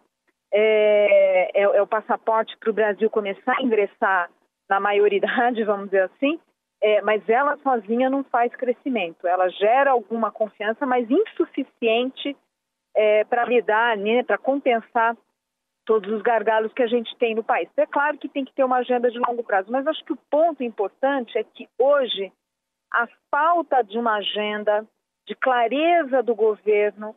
é, 0.53 1.51
é, 1.55 1.63
é 1.63 1.83
o 1.83 1.87
passaporte 1.87 2.55
para 2.59 2.69
o 2.69 2.75
Brasil 2.75 3.09
começar 3.09 3.55
a 3.59 3.63
ingressar 3.63 4.31
na 4.69 4.79
maioridade, 4.79 5.65
vamos 5.65 5.87
dizer 5.87 6.03
assim, 6.03 6.39
é, 6.83 7.01
mas 7.01 7.27
ela 7.31 7.57
sozinha 7.63 8.11
não 8.11 8.23
faz 8.25 8.55
crescimento. 8.55 9.27
Ela 9.27 9.49
gera 9.49 9.93
alguma 9.93 10.31
confiança, 10.31 10.85
mas 10.85 11.11
insuficiente 11.11 12.37
é, 12.95 13.25
para 13.25 13.47
lidar, 13.47 13.97
né, 13.97 14.23
para 14.23 14.37
compensar 14.37 15.17
todos 15.87 16.13
os 16.13 16.21
gargalos 16.21 16.75
que 16.75 16.83
a 16.83 16.87
gente 16.87 17.17
tem 17.17 17.35
no 17.35 17.43
país. 17.43 17.71
É 17.75 17.87
claro 17.87 18.19
que 18.19 18.29
tem 18.29 18.45
que 18.45 18.53
ter 18.53 18.65
uma 18.65 18.77
agenda 18.77 19.11
de 19.11 19.19
longo 19.19 19.43
prazo, 19.43 19.73
mas 19.73 19.87
acho 19.87 20.05
que 20.05 20.13
o 20.13 20.19
ponto 20.31 20.63
importante 20.63 21.39
é 21.39 21.43
que 21.43 21.67
hoje 21.79 22.31
a 22.93 23.09
falta 23.31 23.83
de 23.83 23.99
uma 23.99 24.17
agenda, 24.17 24.87
de 25.27 25.35
clareza 25.35 26.23
do 26.23 26.35
governo 26.35 27.17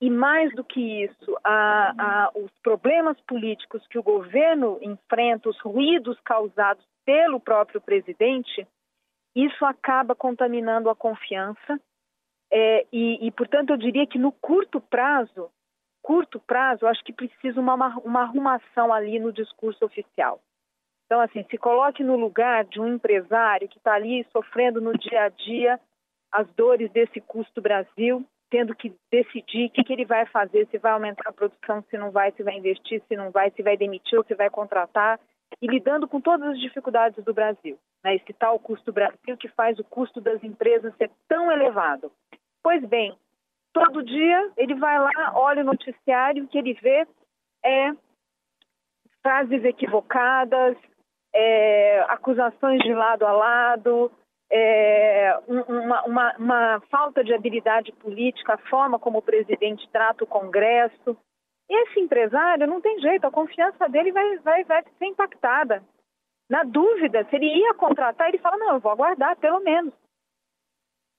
e, 0.00 0.10
mais 0.10 0.54
do 0.54 0.62
que 0.62 1.04
isso, 1.04 1.38
a, 1.42 1.94
a, 1.98 2.30
os 2.34 2.50
problemas 2.62 3.18
políticos 3.22 3.86
que 3.88 3.98
o 3.98 4.02
governo 4.02 4.78
enfrenta, 4.82 5.48
os 5.48 5.58
ruídos 5.60 6.18
causados 6.20 6.84
pelo 7.04 7.40
próprio 7.40 7.80
presidente, 7.80 8.66
isso 9.34 9.64
acaba 9.64 10.14
contaminando 10.14 10.90
a 10.90 10.96
confiança. 10.96 11.80
É, 12.52 12.86
e, 12.92 13.26
e, 13.26 13.30
portanto, 13.30 13.70
eu 13.70 13.76
diria 13.76 14.06
que 14.06 14.18
no 14.18 14.30
curto 14.30 14.80
prazo, 14.80 15.50
curto 16.02 16.38
prazo, 16.38 16.86
acho 16.86 17.02
que 17.02 17.12
precisa 17.12 17.58
uma, 17.58 17.74
uma 17.98 18.22
arrumação 18.22 18.92
ali 18.92 19.18
no 19.18 19.32
discurso 19.32 19.84
oficial. 19.84 20.40
Então, 21.14 21.22
assim, 21.22 21.44
se 21.48 21.56
coloque 21.56 22.02
no 22.02 22.16
lugar 22.16 22.64
de 22.64 22.80
um 22.80 22.94
empresário 22.94 23.68
que 23.68 23.78
está 23.78 23.94
ali 23.94 24.26
sofrendo 24.32 24.80
no 24.80 24.98
dia 24.98 25.26
a 25.26 25.28
dia 25.28 25.78
as 26.32 26.44
dores 26.56 26.90
desse 26.90 27.20
custo 27.20 27.62
Brasil, 27.62 28.26
tendo 28.50 28.74
que 28.74 28.92
decidir 29.12 29.66
o 29.66 29.70
que, 29.70 29.84
que, 29.84 29.92
ele 29.92 30.04
vai 30.04 30.26
fazer, 30.26 30.66
se 30.66 30.78
vai 30.78 30.90
aumentar 30.90 31.28
a 31.28 31.32
produção, 31.32 31.84
se 31.88 31.96
não 31.96 32.10
vai, 32.10 32.32
se 32.32 32.42
vai 32.42 32.56
investir, 32.56 33.00
se 33.06 33.14
não 33.14 33.30
vai, 33.30 33.52
se 33.52 33.62
vai 33.62 33.76
demitir 33.76 34.18
ou 34.18 34.24
se 34.24 34.34
vai 34.34 34.50
contratar, 34.50 35.20
e 35.62 35.68
lidando 35.68 36.08
com 36.08 36.20
todas 36.20 36.48
as 36.48 36.58
dificuldades 36.58 37.24
do 37.24 37.32
Brasil. 37.32 37.78
Né? 38.02 38.16
Esse 38.16 38.32
tal 38.32 38.58
custo 38.58 38.92
Brasil 38.92 39.36
que 39.38 39.46
faz 39.50 39.78
o 39.78 39.84
custo 39.84 40.20
das 40.20 40.42
empresas 40.42 40.92
ser 40.96 41.12
tão 41.28 41.48
elevado. 41.52 42.10
Pois 42.60 42.84
bem, 42.84 43.16
todo 43.72 44.02
dia 44.02 44.50
ele 44.56 44.74
vai 44.74 44.98
lá, 44.98 45.32
olha 45.36 45.62
o 45.62 45.66
noticiário, 45.66 46.42
o 46.42 46.48
que 46.48 46.58
ele 46.58 46.74
vê 46.74 47.06
é 47.64 47.92
frases 49.22 49.62
equivocadas, 49.62 50.76
é, 51.34 52.00
acusações 52.08 52.80
de 52.82 52.94
lado 52.94 53.26
a 53.26 53.32
lado, 53.32 54.10
é, 54.50 55.36
uma, 55.48 56.02
uma, 56.04 56.36
uma, 56.38 56.80
falta 56.90 57.24
de 57.24 57.34
habilidade 57.34 57.90
política, 57.92 58.54
a 58.54 58.68
forma 58.68 58.98
como 58.98 59.18
o 59.18 59.22
presidente 59.22 59.88
trata 59.90 60.22
o 60.22 60.28
Congresso. 60.28 61.16
Esse 61.68 61.98
empresário 61.98 62.66
não 62.66 62.80
tem 62.80 63.00
jeito, 63.00 63.26
a 63.26 63.32
confiança 63.32 63.88
dele 63.88 64.12
vai, 64.12 64.38
vai, 64.38 64.64
vai 64.64 64.84
ser 64.98 65.06
impactada. 65.06 65.82
Na 66.48 66.62
dúvida, 66.62 67.24
se 67.24 67.36
ele 67.36 67.46
ia 67.46 67.74
contratar, 67.74 68.28
ele 68.28 68.38
fala: 68.38 68.56
não, 68.58 68.74
eu 68.74 68.80
vou 68.80 68.92
aguardar, 68.92 69.36
pelo 69.36 69.60
menos. 69.60 69.92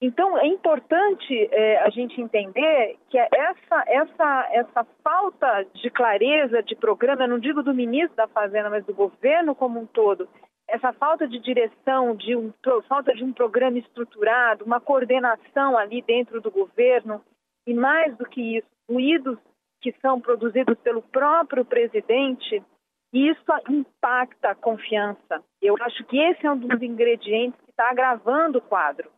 Então, 0.02 0.38
é 0.38 0.46
importante 0.48 1.50
é, 1.52 1.80
a 1.80 1.90
gente 1.90 2.20
entender 2.22 2.98
que 3.10 3.18
essa, 3.18 3.84
essa, 3.88 4.50
essa 4.52 4.84
falta 5.04 5.66
de 5.74 5.90
clareza 5.90 6.62
de 6.62 6.76
programa, 6.76 7.26
não 7.26 7.40
digo 7.40 7.64
do 7.64 7.74
ministro 7.74 8.16
da 8.16 8.28
Fazenda, 8.28 8.70
mas 8.70 8.86
do 8.86 8.94
governo 8.94 9.56
como 9.56 9.80
um 9.80 9.86
todo, 9.86 10.28
essa 10.68 10.92
falta 10.94 11.28
de 11.28 11.40
direção, 11.40 12.16
de 12.16 12.36
um, 12.36 12.52
falta 12.88 13.14
de 13.14 13.24
um 13.24 13.32
programa 13.32 13.78
estruturado, 13.78 14.66
uma 14.66 14.82
coordenação 14.82 15.78
ali 15.78 16.02
dentro 16.02 16.42
do 16.42 16.52
governo, 16.52 17.22
e 17.66 17.74
mais 17.74 18.16
do 18.18 18.26
que 18.26 18.58
isso, 18.58 18.68
ruídos 18.90 19.38
que 19.82 19.94
são 20.02 20.20
produzidos 20.20 20.78
pelo 20.80 21.02
próprio 21.02 21.64
presidente, 21.64 22.62
isso 23.14 23.44
impacta 23.70 24.50
a 24.50 24.56
confiança. 24.56 25.42
Eu 25.62 25.76
acho 25.82 26.04
que 26.06 26.18
esse 26.18 26.46
é 26.46 26.52
um 26.52 26.58
dos 26.58 26.82
ingredientes 26.82 27.60
que 27.62 27.70
está 27.70 27.90
agravando 27.90 28.58
o 28.58 28.62
quadro. 28.62 29.10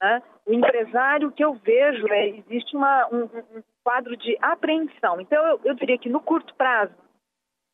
Né? 0.00 0.22
O 0.46 0.52
empresário 0.52 1.32
que 1.32 1.44
eu 1.44 1.54
vejo 1.54 2.06
é 2.08 2.28
existe 2.28 2.76
uma, 2.76 3.08
um, 3.12 3.22
um 3.56 3.62
quadro 3.82 4.16
de 4.16 4.36
apreensão. 4.40 5.20
Então, 5.20 5.44
eu, 5.46 5.60
eu 5.64 5.74
diria 5.74 5.98
que 5.98 6.08
no 6.08 6.20
curto 6.20 6.54
prazo, 6.54 6.94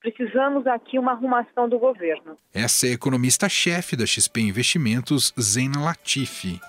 precisamos 0.01 0.67
aqui 0.67 0.99
uma 0.99 1.13
arrumação 1.13 1.69
do 1.69 1.79
governo. 1.79 2.37
Essa 2.53 2.87
é 2.87 2.91
a 2.91 2.95
economista-chefe 2.95 3.97
da 3.97 4.05
XP 4.05 4.41
Investimentos, 4.41 5.33
Zena 5.41 5.83
Latifi. 5.83 6.61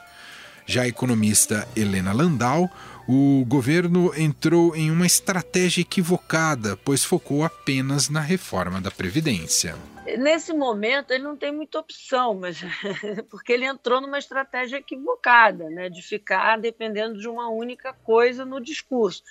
Já 0.67 0.81
a 0.81 0.87
economista 0.87 1.67
Helena 1.75 2.11
Landau, 2.11 2.67
o 3.07 3.45
governo 3.45 4.11
entrou 4.19 4.75
em 4.75 4.89
uma 4.89 5.05
estratégia 5.05 5.81
equivocada, 5.81 6.75
pois 6.77 7.03
focou 7.03 7.43
apenas 7.43 8.09
na 8.09 8.19
reforma 8.19 8.81
da 8.81 8.89
Previdência. 8.89 9.75
Nesse 10.17 10.53
momento, 10.53 11.11
ele 11.11 11.23
não 11.23 11.37
tem 11.37 11.51
muita 11.51 11.77
opção, 11.77 12.33
mas 12.33 12.59
porque 13.29 13.53
ele 13.53 13.65
entrou 13.65 14.01
numa 14.01 14.17
estratégia 14.17 14.77
equivocada, 14.77 15.69
né, 15.69 15.87
de 15.87 16.01
ficar 16.01 16.57
dependendo 16.57 17.19
de 17.19 17.27
uma 17.27 17.47
única 17.47 17.93
coisa 17.93 18.43
no 18.43 18.59
discurso. 18.59 19.21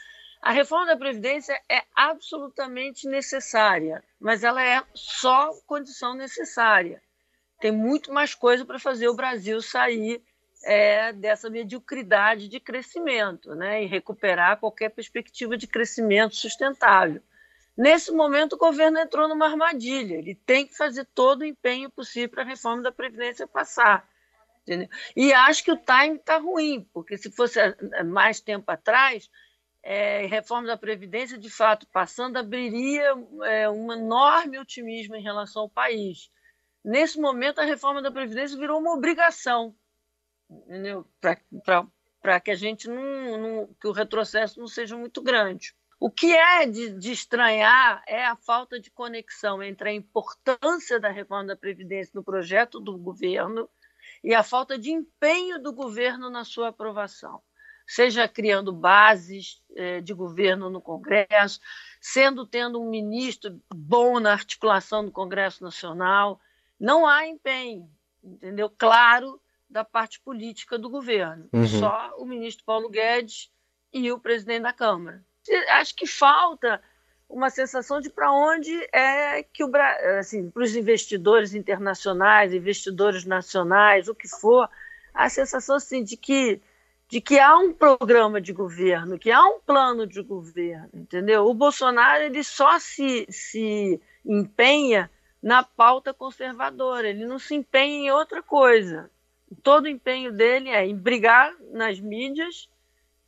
A 0.40 0.52
reforma 0.52 0.86
da 0.86 0.96
Previdência 0.96 1.60
é 1.68 1.82
absolutamente 1.96 3.08
necessária, 3.08 4.04
mas 4.20 4.44
ela 4.44 4.62
é 4.62 4.84
só 4.94 5.50
condição 5.66 6.14
necessária. 6.14 7.02
Tem 7.60 7.72
muito 7.72 8.12
mais 8.12 8.36
coisa 8.36 8.64
para 8.64 8.78
fazer 8.78 9.08
o 9.08 9.16
Brasil 9.16 9.60
sair 9.60 10.22
é, 10.64 11.12
dessa 11.12 11.50
mediocridade 11.50 12.48
de 12.48 12.58
crescimento 12.58 13.54
né, 13.54 13.84
e 13.84 13.86
recuperar 13.86 14.58
qualquer 14.58 14.88
perspectiva 14.90 15.56
de 15.56 15.66
crescimento 15.66 16.34
sustentável. 16.34 17.22
Nesse 17.76 18.12
momento, 18.12 18.54
o 18.54 18.58
governo 18.58 18.98
entrou 18.98 19.28
numa 19.28 19.46
armadilha. 19.46 20.16
Ele 20.16 20.34
tem 20.34 20.66
que 20.66 20.76
fazer 20.76 21.04
todo 21.14 21.42
o 21.42 21.44
empenho 21.44 21.90
possível 21.90 22.28
para 22.28 22.42
a 22.42 22.46
reforma 22.46 22.82
da 22.82 22.92
Previdência 22.92 23.46
passar. 23.46 24.08
Entendeu? 24.62 24.88
E 25.14 25.32
acho 25.32 25.62
que 25.62 25.72
o 25.72 25.76
time 25.76 26.16
está 26.16 26.38
ruim, 26.38 26.88
porque 26.94 27.18
se 27.18 27.30
fosse 27.30 27.60
é, 27.60 28.02
mais 28.02 28.40
tempo 28.40 28.70
atrás, 28.70 29.28
é, 29.82 30.24
reforma 30.26 30.68
da 30.68 30.76
Previdência, 30.76 31.36
de 31.36 31.50
fato, 31.50 31.86
passando, 31.88 32.38
abriria 32.38 33.12
é, 33.42 33.68
um 33.68 33.92
enorme 33.92 34.58
otimismo 34.58 35.16
em 35.16 35.22
relação 35.22 35.62
ao 35.62 35.68
país. 35.68 36.30
Nesse 36.82 37.20
momento, 37.20 37.60
a 37.60 37.64
reforma 37.64 38.00
da 38.00 38.10
Previdência 38.10 38.56
virou 38.56 38.78
uma 38.78 38.94
obrigação 38.94 39.74
para 42.20 42.40
que 42.40 42.50
a 42.50 42.54
gente 42.54 42.88
não, 42.88 43.38
não, 43.38 43.74
que 43.80 43.86
o 43.86 43.92
retrocesso 43.92 44.58
não 44.58 44.66
seja 44.66 44.96
muito 44.96 45.22
grande. 45.22 45.74
O 46.00 46.10
que 46.10 46.32
é 46.32 46.66
de, 46.66 46.90
de, 46.98 47.12
estranhar 47.12 48.02
é 48.06 48.26
a 48.26 48.36
falta 48.36 48.78
de 48.78 48.90
conexão 48.90 49.62
entre 49.62 49.88
a 49.88 49.92
importância 49.92 51.00
da 51.00 51.08
reforma 51.08 51.46
da 51.46 51.56
Previdência 51.56 52.12
no 52.14 52.24
projeto 52.24 52.78
do 52.80 52.98
governo 52.98 53.68
e 54.22 54.34
a 54.34 54.42
falta 54.42 54.78
de 54.78 54.90
empenho 54.90 55.62
do 55.62 55.72
governo 55.72 56.28
na 56.28 56.44
sua 56.44 56.68
aprovação, 56.68 57.40
seja 57.86 58.28
criando 58.28 58.72
bases 58.72 59.62
eh, 59.76 60.00
de 60.00 60.12
governo 60.12 60.68
no 60.68 60.80
Congresso, 60.80 61.60
sendo 62.00 62.46
tendo 62.46 62.80
um 62.82 62.90
ministro 62.90 63.60
bom 63.74 64.18
na 64.18 64.32
articulação 64.32 65.04
do 65.04 65.12
Congresso 65.12 65.62
Nacional. 65.62 66.40
Não 66.78 67.06
há 67.06 67.26
empenho, 67.26 67.90
entendeu? 68.22 68.70
Claro, 68.70 69.40
da 69.74 69.84
parte 69.84 70.20
política 70.20 70.78
do 70.78 70.88
governo. 70.88 71.48
Uhum. 71.52 71.66
Só 71.66 72.14
o 72.16 72.24
ministro 72.24 72.64
Paulo 72.64 72.88
Guedes 72.88 73.50
e 73.92 74.10
o 74.12 74.20
presidente 74.20 74.62
da 74.62 74.72
Câmara. 74.72 75.20
Acho 75.70 75.96
que 75.96 76.06
falta 76.06 76.80
uma 77.28 77.50
sensação 77.50 78.00
de 78.00 78.08
para 78.08 78.30
onde 78.30 78.72
é 78.92 79.42
que 79.42 79.64
o 79.64 79.70
assim 80.20 80.48
para 80.48 80.62
os 80.62 80.76
investidores 80.76 81.54
internacionais, 81.54 82.54
investidores 82.54 83.24
nacionais, 83.24 84.06
o 84.06 84.14
que 84.14 84.28
for, 84.28 84.70
a 85.12 85.28
sensação 85.28 85.74
assim 85.74 86.04
de 86.04 86.16
que 86.16 86.62
de 87.08 87.20
que 87.20 87.38
há 87.38 87.56
um 87.58 87.72
programa 87.72 88.40
de 88.40 88.52
governo, 88.52 89.18
que 89.18 89.30
há 89.30 89.42
um 89.42 89.58
plano 89.60 90.06
de 90.06 90.22
governo, 90.22 90.88
entendeu? 90.94 91.46
O 91.46 91.54
Bolsonaro 91.54 92.22
ele 92.22 92.42
só 92.44 92.78
se, 92.78 93.26
se 93.28 94.00
empenha 94.24 95.10
na 95.42 95.62
pauta 95.62 96.14
conservadora, 96.14 97.08
ele 97.08 97.26
não 97.26 97.38
se 97.38 97.54
empenha 97.54 98.06
em 98.06 98.10
outra 98.10 98.42
coisa 98.42 99.10
todo 99.62 99.84
o 99.84 99.88
empenho 99.88 100.32
dele 100.32 100.70
é 100.70 100.86
em 100.86 100.96
brigar 100.96 101.52
nas 101.72 102.00
mídias 102.00 102.68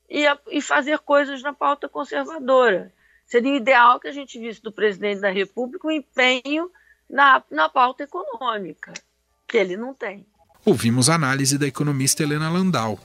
e, 0.08 0.26
a, 0.26 0.38
e 0.50 0.60
fazer 0.60 0.98
coisas 0.98 1.42
na 1.42 1.52
pauta 1.52 1.88
conservadora. 1.88 2.92
Seria 3.26 3.56
ideal 3.56 3.98
que 3.98 4.08
a 4.08 4.12
gente 4.12 4.38
visse 4.38 4.62
do 4.62 4.70
presidente 4.70 5.20
da 5.20 5.30
República 5.30 5.88
um 5.88 5.90
empenho 5.90 6.70
na, 7.08 7.42
na 7.50 7.68
pauta 7.68 8.04
econômica, 8.04 8.92
que 9.48 9.56
ele 9.56 9.76
não 9.76 9.92
tem. 9.92 10.24
Ouvimos 10.64 11.08
a 11.08 11.14
análise 11.14 11.58
da 11.58 11.66
economista 11.66 12.22
Helena 12.22 12.50
Landau. 12.50 12.98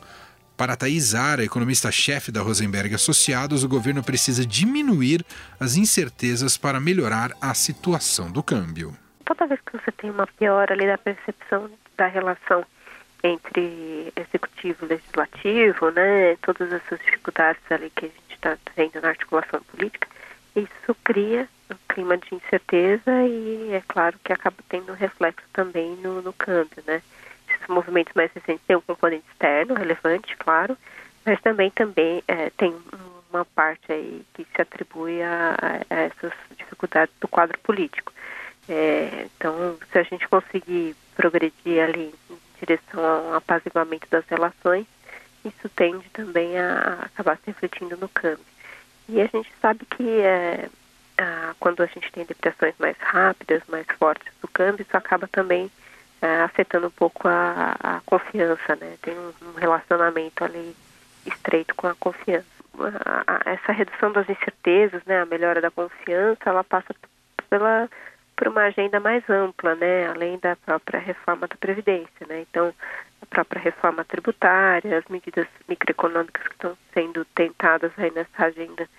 Para 0.57 0.75
Thais 0.75 1.15
Ara, 1.15 1.43
economista-chefe 1.43 2.31
da 2.31 2.41
Rosenberg 2.41 2.93
Associados, 2.93 3.63
o 3.63 3.69
governo 3.69 4.03
precisa 4.03 4.45
diminuir 4.45 5.25
as 5.59 5.75
incertezas 5.75 6.55
para 6.55 6.79
melhorar 6.79 7.31
a 7.41 7.53
situação 7.55 8.31
do 8.31 8.43
câmbio. 8.43 8.95
Toda 9.25 9.47
vez 9.47 9.59
que 9.61 9.71
você 9.71 9.91
tem 9.91 10.11
uma 10.11 10.27
piora 10.27 10.73
ali 10.73 10.85
da 10.85 10.99
percepção 10.99 11.69
da 11.97 12.05
relação 12.07 12.63
entre 13.23 14.11
executivo 14.15 14.85
e 14.85 14.89
legislativo, 14.89 15.91
né, 15.91 16.35
todas 16.41 16.71
essas 16.71 16.99
dificuldades 16.99 17.61
ali 17.69 17.89
que 17.91 18.05
a 18.05 18.09
gente 18.09 18.33
está 18.33 18.57
tendo 18.75 19.01
na 19.01 19.09
articulação 19.09 19.61
política, 19.63 20.07
isso 20.55 20.95
cria 21.03 21.47
um 21.69 21.75
clima 21.87 22.17
de 22.17 22.35
incerteza 22.35 23.11
e 23.27 23.73
é 23.73 23.81
claro 23.87 24.17
que 24.23 24.33
acaba 24.33 24.57
tendo 24.67 24.93
reflexo 24.93 25.45
também 25.53 25.95
no, 25.97 26.21
no 26.21 26.33
câmbio, 26.33 26.83
né. 26.85 27.01
Esses 27.47 27.67
movimentos 27.67 28.13
mais 28.15 28.31
recentes 28.33 28.65
têm 28.65 28.75
um 28.75 28.81
componente 28.81 29.25
externo 29.31 29.75
relevante, 29.75 30.35
claro, 30.37 30.77
mas 31.25 31.39
também 31.41 31.69
também 31.71 32.23
é, 32.27 32.49
tem 32.51 32.75
uma 33.31 33.45
parte 33.45 33.91
aí 33.91 34.25
que 34.33 34.45
se 34.55 34.61
atribui 34.61 35.21
a, 35.21 35.55
a 35.89 35.95
essas 35.95 36.33
dificuldades 36.57 37.13
do 37.19 37.27
quadro 37.27 37.57
político. 37.59 38.11
É, 38.67 39.27
então, 39.35 39.77
se 39.91 39.97
a 39.97 40.03
gente 40.03 40.27
conseguir 40.27 40.95
progredir 41.15 41.83
ali 41.83 42.13
direção 42.61 43.03
ao 43.03 43.35
apaziguamento 43.35 44.07
das 44.09 44.25
relações, 44.27 44.85
isso 45.43 45.69
tende 45.75 46.07
também 46.11 46.57
a 46.57 46.99
acabar 47.03 47.37
se 47.37 47.47
refletindo 47.47 47.97
no 47.97 48.07
câmbio. 48.07 48.45
E 49.09 49.19
a 49.19 49.25
gente 49.25 49.51
sabe 49.61 49.85
que 49.85 50.19
é, 50.21 50.69
a, 51.17 51.55
quando 51.59 51.81
a 51.81 51.87
gente 51.87 52.11
tem 52.11 52.25
depressões 52.25 52.75
mais 52.79 52.95
rápidas, 52.99 53.61
mais 53.67 53.85
fortes 53.97 54.31
do 54.41 54.47
câmbio, 54.47 54.83
isso 54.83 54.95
acaba 54.95 55.27
também 55.27 55.69
é, 56.21 56.41
afetando 56.41 56.87
um 56.87 56.91
pouco 56.91 57.27
a, 57.27 57.75
a 57.79 58.01
confiança, 58.05 58.75
né? 58.75 58.95
Tem 59.01 59.17
um, 59.17 59.33
um, 59.49 59.53
relacionamento 59.53 60.43
ali 60.43 60.75
estreito 61.25 61.75
com 61.75 61.87
a 61.87 61.95
confiança. 61.95 62.45
A, 63.05 63.23
a, 63.27 63.51
essa 63.51 63.71
redução 63.71 64.11
das 64.11 64.29
incertezas, 64.29 65.03
né, 65.05 65.21
a 65.21 65.25
melhora 65.25 65.59
da 65.59 65.71
confiança, 65.71 66.41
ela 66.45 66.63
passa 66.63 66.95
pela 67.49 67.89
por 68.41 68.47
uma 68.47 68.63
agenda 68.63 68.99
mais 68.99 69.23
ampla, 69.29 69.75
né, 69.75 70.07
além 70.07 70.39
da 70.39 70.55
própria 70.55 70.99
reforma 70.99 71.47
da 71.47 71.55
Previdência. 71.57 72.25
Né? 72.27 72.41
Então, 72.49 72.73
a 73.21 73.25
própria 73.27 73.61
reforma 73.61 74.03
tributária, 74.03 74.97
as 74.97 75.05
medidas 75.11 75.45
microeconômicas 75.69 76.47
que 76.47 76.53
estão 76.53 76.75
sendo 76.91 77.23
tentadas 77.35 77.91
aí 77.99 78.09
nessa 78.09 78.45
agenda 78.45 78.89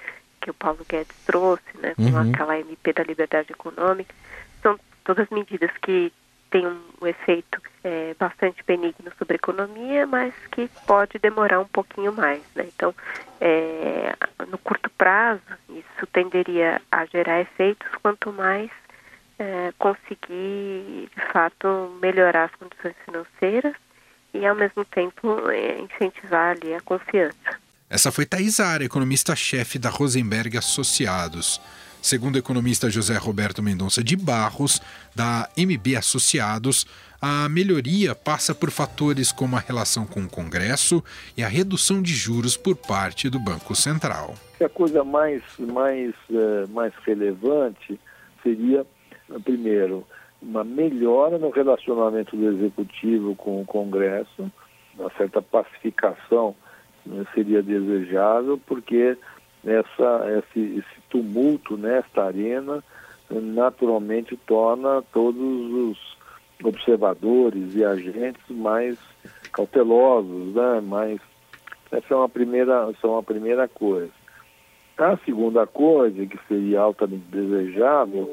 que 0.41 0.49
o 0.49 0.55
Paulo 0.55 0.87
Guedes 0.89 1.17
trouxe, 1.27 1.77
né, 1.81 1.93
com 1.97 2.05
uhum. 2.05 2.31
aquela 2.31 2.57
MP 2.57 2.93
da 2.93 3.03
liberdade 3.03 3.51
econômica, 3.51 4.15
são 4.63 4.79
todas 5.03 5.29
medidas 5.31 5.73
que 5.83 6.13
têm 6.49 6.65
um 6.65 7.05
efeito 7.05 7.61
é, 7.83 8.15
bastante 8.17 8.63
benigno 8.65 9.11
sobre 9.19 9.35
a 9.35 9.43
economia, 9.43 10.07
mas 10.07 10.33
que 10.53 10.71
pode 10.87 11.19
demorar 11.19 11.59
um 11.59 11.67
pouquinho 11.67 12.13
mais. 12.13 12.43
Né? 12.55 12.69
Então, 12.77 12.95
é, 13.41 14.15
no 14.49 14.59
curto 14.59 14.89
prazo, 14.91 15.43
isso 15.69 16.07
tenderia 16.13 16.81
a 16.93 17.05
gerar 17.07 17.41
efeitos 17.41 17.89
quanto 18.01 18.33
mais 18.33 18.71
é, 19.39 19.73
conseguir, 19.79 21.09
de 21.15 21.33
fato, 21.33 21.99
melhorar 22.01 22.45
as 22.45 22.55
condições 22.55 22.95
financeiras 23.05 23.75
e, 24.35 24.47
ao 24.47 24.55
mesmo 24.55 24.85
tempo, 24.85 25.51
é, 25.51 25.81
incentivar 25.81 26.57
ali 26.57 26.75
a 26.75 26.81
confiança. 26.81 27.61
Essa 27.89 28.11
foi 28.11 28.25
Thais 28.25 28.59
Ara, 28.59 28.85
economista-chefe 28.85 29.79
da 29.79 29.91
Rosenberg 29.91 30.57
Associados. 30.57 31.61
Segundo 32.01 32.35
o 32.35 32.39
economista 32.39 32.91
José 32.91 33.17
Roberto 33.17 33.63
Mendonça 33.63 34.03
de 34.03 34.17
Barros, 34.17 34.81
da 35.15 35.49
MB 35.57 35.97
Associados, 35.97 36.87
a 37.21 37.49
melhoria 37.49 38.17
passa 38.17 38.53
por 38.53 38.73
fatores 38.73 39.31
como 39.31 39.55
a 39.55 39.61
relação 39.61 40.05
com 40.05 40.25
o 40.25 40.29
Congresso 40.29 41.05
e 41.37 41.45
a 41.45 41.49
redução 41.49 42.03
de 42.03 42.13
juros 42.13 42.57
por 42.57 42.75
parte 42.75 43.31
do 43.31 43.39
Banco 43.39 43.77
Central. 43.77 44.35
A 44.61 44.69
coisa 44.69 45.05
mais, 45.05 45.43
mais, 45.59 46.13
uh, 46.31 46.69
mais 46.71 46.93
relevante 47.07 48.01
seria 48.43 48.85
primeiro, 49.41 50.05
uma 50.41 50.65
melhora 50.65 51.39
no 51.39 51.51
relacionamento 51.51 52.37
do 52.37 52.49
executivo 52.49 53.35
com 53.37 53.61
o 53.61 53.67
Congresso, 53.67 54.51
uma 54.99 55.11
certa 55.17 55.41
pacificação 55.41 56.55
né, 57.07 57.25
seria 57.35 57.63
desejável, 57.63 58.61
porque 58.67 59.17
essa, 59.65 60.39
esse, 60.39 60.79
esse 60.79 61.01
tumulto 61.09 61.77
nesta 61.77 62.25
arena 62.25 62.83
naturalmente 63.31 64.37
torna 64.37 65.03
todos 65.13 65.73
os 65.73 66.17
observadores 66.63 67.75
e 67.75 67.85
agentes 67.85 68.43
mais 68.51 68.99
cautelosos, 69.53 70.55
né? 70.55 70.81
mais 70.81 71.21
essa 71.91 72.15
é 72.15 72.17
uma 72.17 72.29
primeira, 72.29 72.89
essa 72.91 73.07
é 73.07 73.11
uma 73.11 73.23
primeira 73.23 73.69
coisa. 73.69 74.11
A 74.97 75.17
segunda 75.25 75.67
coisa, 75.67 76.27
que 76.27 76.39
seria 76.47 76.81
altamente 76.81 77.25
desejável, 77.31 78.31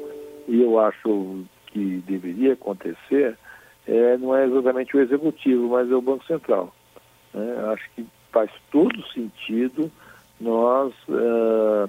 e 0.50 0.62
eu 0.62 0.78
acho 0.80 1.44
que 1.68 2.02
deveria 2.06 2.54
acontecer, 2.54 3.38
é, 3.86 4.16
não 4.18 4.36
é 4.36 4.44
exatamente 4.44 4.96
o 4.96 5.00
executivo, 5.00 5.68
mas 5.68 5.90
é 5.90 5.94
o 5.94 6.02
Banco 6.02 6.24
Central. 6.26 6.74
Né? 7.32 7.72
Acho 7.72 7.88
que 7.94 8.06
faz 8.32 8.50
todo 8.70 9.06
sentido 9.08 9.90
nós 10.40 10.92
uh, 11.08 11.88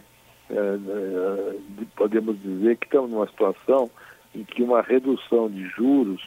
uh, 0.49 1.61
podemos 1.95 2.39
dizer 2.41 2.77
que 2.77 2.85
estamos 2.85 3.09
numa 3.09 3.27
situação 3.27 3.89
em 4.35 4.43
que 4.43 4.61
uma 4.61 4.81
redução 4.81 5.49
de 5.49 5.65
juros 5.69 6.21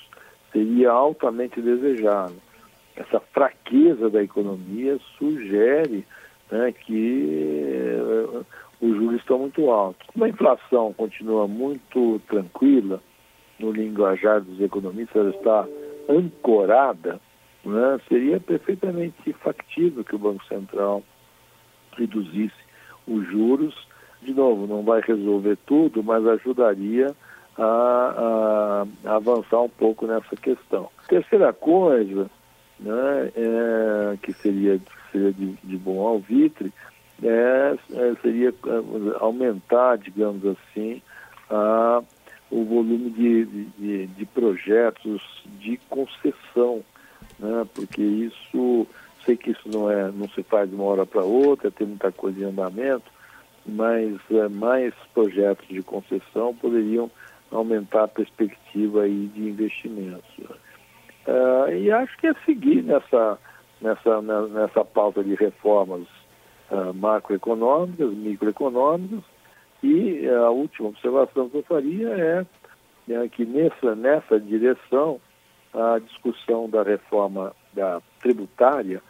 seria 0.53 0.91
altamente 0.91 1.61
desejável. 1.61 2.37
Essa 2.97 3.21
fraqueza 3.21 4.09
da 4.09 4.23
economia 4.23 4.99
sugere 5.19 6.07
né, 6.51 6.73
que 6.73 7.97
uh, 8.01 8.47
os 8.81 8.97
juros 8.97 9.21
estão 9.21 9.39
muito 9.39 9.71
altos. 9.71 10.07
Como 10.13 10.25
a 10.25 10.29
inflação 10.29 10.93
continua 10.93 11.47
muito 11.47 12.21
tranquila, 12.29 13.01
no 13.59 13.71
linguajar 13.71 14.41
dos 14.41 14.61
economistas, 14.61 15.17
ela 15.17 15.31
está 15.31 15.67
ancorada, 16.09 17.21
né, 17.65 18.01
seria 18.09 18.41
perfeitamente 18.41 19.33
factível 19.35 20.05
que 20.05 20.15
o 20.15 20.19
Banco 20.19 20.45
Central 20.47 21.03
reduzisse 21.97 22.55
os 23.07 23.27
juros. 23.29 23.75
De 24.23 24.33
novo, 24.33 24.67
não 24.67 24.83
vai 24.83 25.01
resolver 25.03 25.57
tudo, 25.67 26.03
mas 26.03 26.27
ajudaria 26.27 27.15
a, 27.59 27.65
a, 27.65 28.87
a 29.11 29.17
avançar 29.17 29.61
um 29.61 29.69
pouco 29.69 30.07
nessa 30.07 30.35
questão. 30.37 30.89
Terceira 31.09 31.53
coisa, 31.53 32.31
né, 32.81 33.33
é, 33.37 34.17
que 34.23 34.33
seria, 34.33 34.81
seria 35.15 35.33
de, 35.33 35.53
de 35.63 35.77
bom 35.77 36.05
alvitre, 36.05 36.73
é, 37.23 37.77
é, 37.93 38.15
seria 38.21 38.49
é, 38.49 39.17
aumentar, 39.21 39.97
digamos 39.99 40.45
assim, 40.45 41.01
a, 41.49 42.03
o 42.51 42.65
volume 42.65 43.11
de, 43.11 43.45
de, 43.79 44.07
de 44.09 44.27
projetos 44.27 45.23
de 45.61 45.79
concessão, 45.89 46.83
né? 47.39 47.67
porque 47.73 48.03
isso 48.03 48.87
sei 49.25 49.37
que 49.37 49.53
isso 49.53 49.69
não, 49.73 49.91
é, 49.91 50.11
não 50.11 50.29
se 50.29 50.43
faz 50.43 50.69
de 50.69 50.75
uma 50.75 50.85
hora 50.85 51.07
para 51.07 51.23
outra, 51.23 51.71
tem 51.71 51.87
muita 51.87 52.13
coisa 52.13 52.41
em 52.41 52.45
andamento, 52.45 53.11
mas 53.65 54.19
é, 54.31 54.49
mais 54.49 54.93
projetos 55.15 55.67
de 55.69 55.83
concessão 55.83 56.55
poderiam 56.55 57.11
aumentar 57.51 58.05
a 58.05 58.09
perspectiva 58.09 59.03
aí 59.03 59.31
de 59.35 59.49
investimentos. 59.49 60.31
Uh, 61.27 61.73
e 61.73 61.91
acho 61.91 62.17
que 62.19 62.27
é 62.27 62.35
seguir 62.45 62.83
nessa, 62.83 63.39
nessa, 63.81 64.21
nessa 64.21 64.85
pauta 64.85 65.23
de 65.23 65.35
reformas 65.35 66.07
uh, 66.71 66.93
macroeconômicas, 66.95 68.13
microeconômicas, 68.13 69.21
e 69.83 70.27
a 70.29 70.51
última 70.51 70.89
observação 70.89 71.49
que 71.51 71.59
eu 71.59 71.63
faria 71.65 72.09
é, 72.09 72.47
é 73.11 73.29
que 73.29 73.45
nessa, 73.45 73.95
nessa 73.95 74.41
direção 74.41 75.21
a 75.75 75.99
discussão 75.99 76.69
da 76.69 76.83
reforma 76.83 77.55
da 77.73 78.01
tributária 78.21 79.03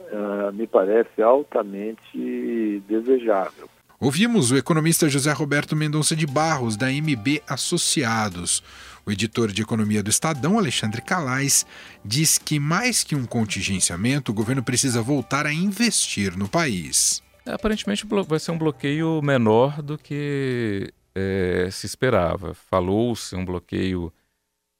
uh, 0.00 0.52
me 0.52 0.66
parece 0.66 1.22
altamente 1.22 2.82
desejável. 2.86 3.68
Ouvimos 4.02 4.50
o 4.50 4.56
economista 4.56 5.08
José 5.08 5.30
Roberto 5.30 5.76
Mendonça 5.76 6.16
de 6.16 6.26
Barros, 6.26 6.76
da 6.76 6.90
MB 6.90 7.40
Associados. 7.46 8.60
O 9.06 9.12
editor 9.12 9.52
de 9.52 9.62
economia 9.62 10.02
do 10.02 10.10
Estadão, 10.10 10.58
Alexandre 10.58 11.00
Calais, 11.00 11.64
diz 12.04 12.36
que 12.36 12.58
mais 12.58 13.04
que 13.04 13.14
um 13.14 13.24
contingenciamento, 13.24 14.32
o 14.32 14.34
governo 14.34 14.60
precisa 14.60 15.00
voltar 15.00 15.46
a 15.46 15.52
investir 15.52 16.36
no 16.36 16.48
país. 16.48 17.22
Aparentemente 17.46 18.04
vai 18.26 18.40
ser 18.40 18.50
um 18.50 18.58
bloqueio 18.58 19.22
menor 19.22 19.80
do 19.80 19.96
que 19.96 20.92
é, 21.14 21.68
se 21.70 21.86
esperava. 21.86 22.54
Falou-se 22.54 23.36
um 23.36 23.44
bloqueio 23.44 24.12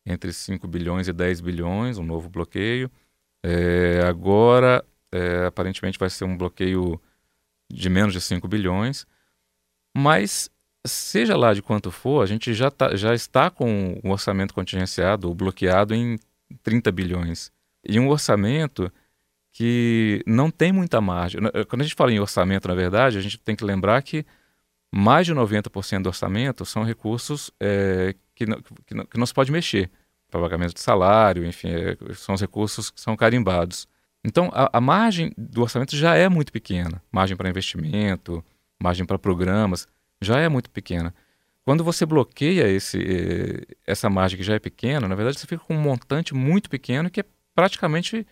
entre 0.05 0.33
5 0.33 0.67
bilhões 0.67 1.07
e 1.07 1.13
10 1.13 1.41
bilhões, 1.43 1.97
um 1.97 2.05
novo 2.05 2.29
bloqueio. 2.29 2.91
É, 3.41 4.01
agora, 4.05 4.85
é, 5.13 5.47
aparentemente, 5.47 5.97
vai 5.97 6.11
ser 6.11 6.25
um 6.25 6.37
bloqueio 6.37 7.01
de 7.73 7.89
menos 7.89 8.13
de 8.13 8.21
5 8.21 8.49
bilhões. 8.49 9.07
Mas, 9.97 10.51
seja 10.87 11.37
lá 11.37 11.53
de 11.53 11.63
quanto 11.63 11.91
for, 11.91 12.23
a 12.23 12.27
gente 12.27 12.55
já, 12.55 12.71
tá, 12.71 12.97
já 12.97 13.15
está 13.15 13.51
com 13.51 14.01
um 14.03 14.11
orçamento 14.11 14.55
contingenciado 14.55 15.29
ou 15.29 15.35
bloqueado 15.35 15.95
em 15.95 16.19
30 16.63 16.91
bilhões. 16.93 17.53
E 17.85 17.99
um 17.99 18.09
orçamento 18.09 18.93
que 19.53 20.23
não 20.27 20.51
tem 20.51 20.73
muita 20.73 21.01
margem. 21.01 21.41
Quando 21.69 21.83
a 21.83 21.85
gente 21.85 21.95
fala 21.95 22.13
em 22.13 22.21
orçamento, 22.21 22.69
na 22.69 22.75
verdade, 22.75 23.19
a 23.19 23.21
gente 23.21 23.39
tem 23.39 23.55
que 23.55 23.65
lembrar 23.65 24.01
que 24.03 24.25
mais 24.91 25.27
de 25.27 25.35
90% 25.35 26.03
do 26.03 26.09
orçamento 26.09 26.65
são 26.65 26.85
recursos 26.85 27.51
é, 27.61 28.15
que, 28.35 28.47
não, 28.47 28.61
que, 28.87 28.95
não, 28.95 29.07
que 29.07 29.19
não 29.19 29.27
se 29.27 29.35
pode 29.35 29.53
mexer 29.53 29.91
para 30.31 30.41
pagamento 30.41 30.75
de 30.75 30.81
salário, 30.81 31.45
enfim, 31.45 31.69
é, 31.69 31.97
são 32.15 32.35
os 32.35 32.41
recursos 32.41 32.91
que 32.91 33.01
são 33.01 33.15
carimbados. 33.15 33.87
Então, 34.25 34.51
a, 34.53 34.79
a, 34.79 34.81
margem 34.81 35.33
do 35.37 35.63
orçamento 35.63 35.97
já 35.97 36.15
é 36.15 36.29
muito 36.29 36.53
pequena. 36.53 37.03
Margem 37.11 37.37
para 37.37 37.51
investimento, 37.51 38.43
margem 38.83 39.07
para 39.07 39.19
programas, 39.19 39.87
já 40.21 40.39
é 40.39 40.49
muito 40.49 40.71
pequena. 40.71 41.15
Quando 41.65 41.85
você 41.85 42.05
bloqueia 42.05 42.69
esse, 42.69 42.99
eh, 42.99 43.75
essa 43.87 44.11
margem 44.11 44.37
que 44.37 44.45
já 44.45 44.55
é 44.55 44.59
pequena, 44.59 45.07
na 45.07 45.15
verdade 45.15 45.39
você 45.39 45.47
fica 45.47 45.65
com 45.65 45.75
um 45.75 45.81
montante 45.81 46.35
muito 46.35 46.69
pequeno 46.69 47.09
que 47.09 47.25
praticamente 47.55 48.27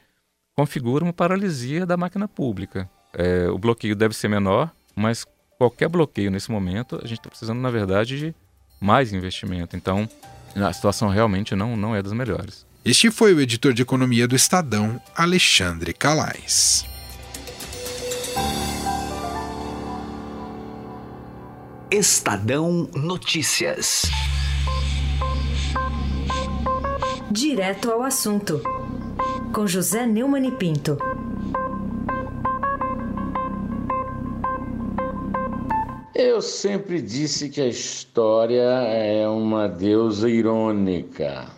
configura 0.57 1.05
uma 1.05 1.13
paralisia 1.13 1.87
da 1.87 1.97
máquina 1.97 2.27
pública. 2.27 2.91
É, 3.15 3.49
o 3.49 3.59
bloqueio 3.59 3.95
deve 3.95 4.15
ser 4.15 4.29
menor, 4.29 4.71
mas 4.97 5.25
qualquer 5.57 5.89
bloqueio 5.89 6.31
nesse 6.31 6.51
momento, 6.51 6.97
a 6.97 7.07
gente 7.07 7.19
está 7.19 7.31
precisando, 7.31 7.61
na 7.61 7.71
verdade, 7.71 8.19
de 8.19 8.35
mais 8.81 9.13
investimento. 9.13 9.77
Então, 9.77 10.09
a 10.57 10.73
situação 10.73 11.09
realmente 11.09 11.55
não, 11.55 11.77
não 11.77 11.95
é 11.95 12.03
das 12.03 12.13
melhores. 12.13 12.67
Este 12.85 13.11
foi 13.11 13.35
o 13.35 13.41
editor 13.41 13.73
de 13.73 13.83
economia 13.83 14.27
do 14.27 14.35
Estadão, 14.35 15.01
Alexandre 15.15 15.93
Calais. 15.93 16.90
Estadão 21.93 22.89
Notícias. 22.95 24.03
Direto 27.29 27.91
ao 27.91 28.05
assunto. 28.05 28.63
Com 29.53 29.67
José 29.67 30.07
Neumann 30.07 30.47
e 30.47 30.53
Pinto. 30.53 30.97
Eu 36.15 36.41
sempre 36.41 37.03
disse 37.03 37.49
que 37.49 37.61
a 37.61 37.67
história 37.67 38.63
é 38.63 39.29
uma 39.29 39.67
deusa 39.67 40.31
irônica. 40.31 41.49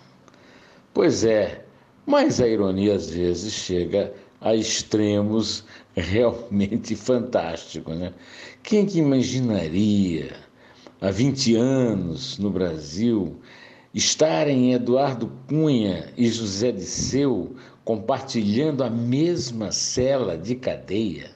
Pois 0.95 1.25
é, 1.25 1.63
mas 2.07 2.41
a 2.41 2.49
ironia 2.49 2.95
às 2.95 3.11
vezes 3.11 3.53
chega 3.53 4.15
a 4.43 4.55
extremos 4.55 5.65
realmente 5.95 6.95
fantásticos, 6.97 7.97
né? 7.97 8.13
Quem 8.63 8.85
que 8.85 8.99
imaginaria, 8.99 10.37
há 11.01 11.11
20 11.11 11.57
anos 11.57 12.39
no 12.39 12.51
Brasil, 12.51 13.37
estarem 13.95 14.73
Eduardo 14.73 15.31
Cunha 15.49 16.13
e 16.17 16.29
José 16.29 16.73
Disseu 16.73 17.55
compartilhando 17.85 18.85
a 18.85 18.91
mesma 18.91 19.73
cela 19.73 20.37
de 20.37 20.57
cadeia? 20.57 21.31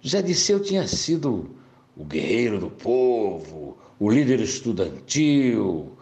José 0.00 0.22
Disseu 0.22 0.60
tinha 0.60 0.86
sido 0.86 1.50
o 1.96 2.04
guerreiro 2.04 2.60
do 2.60 2.70
povo, 2.70 3.76
o 3.98 4.10
líder 4.10 4.40
estudantil, 4.40 5.92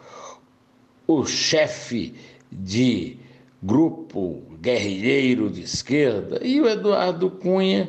o 1.06 1.24
chefe 1.24 2.14
de 2.52 3.16
grupo 3.62 4.42
guerrilheiro 4.66 5.48
de 5.48 5.62
esquerda, 5.62 6.40
e 6.42 6.60
o 6.60 6.68
Eduardo 6.68 7.30
Cunha 7.30 7.88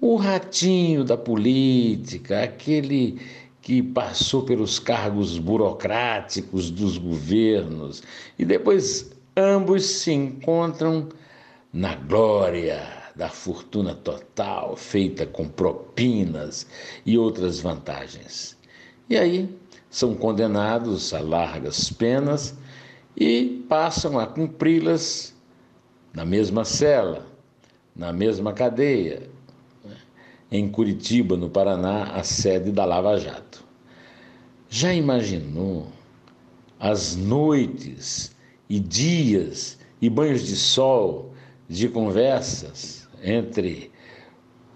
o 0.00 0.16
ratinho 0.16 1.04
da 1.04 1.16
política, 1.16 2.42
aquele 2.42 3.20
que 3.62 3.80
passou 3.80 4.42
pelos 4.42 4.80
cargos 4.80 5.38
burocráticos 5.38 6.68
dos 6.68 6.98
governos 6.98 8.02
e 8.36 8.44
depois 8.44 9.12
ambos 9.36 9.84
se 9.84 10.12
encontram 10.12 11.08
na 11.72 11.94
glória 11.94 12.82
da 13.14 13.28
fortuna 13.28 13.94
total 13.94 14.76
feita 14.76 15.26
com 15.26 15.48
propinas 15.48 16.66
e 17.06 17.16
outras 17.16 17.60
vantagens. 17.60 18.56
E 19.08 19.16
aí 19.16 19.48
são 19.88 20.14
condenados 20.14 21.14
a 21.14 21.20
largas 21.20 21.88
penas 21.88 22.54
e 23.16 23.64
passam 23.68 24.18
a 24.18 24.26
cumpri-las 24.26 25.35
na 26.16 26.24
mesma 26.24 26.64
cela, 26.64 27.26
na 27.94 28.10
mesma 28.10 28.54
cadeia, 28.54 29.28
em 30.50 30.66
Curitiba, 30.66 31.36
no 31.36 31.50
Paraná, 31.50 32.04
a 32.04 32.22
sede 32.22 32.72
da 32.72 32.86
Lava 32.86 33.18
Jato. 33.18 33.62
Já 34.70 34.94
imaginou 34.94 35.88
as 36.80 37.14
noites 37.14 38.34
e 38.66 38.80
dias 38.80 39.78
e 40.00 40.08
banhos 40.08 40.46
de 40.46 40.56
sol 40.56 41.34
de 41.68 41.86
conversas 41.86 43.06
entre 43.22 43.90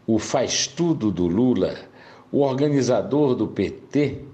o 0.07 0.19
faz-tudo 0.19 1.11
do 1.11 1.27
Lula, 1.27 1.75
o 2.31 2.41
organizador 2.41 3.35
do 3.35 3.49
PT 3.49 4.25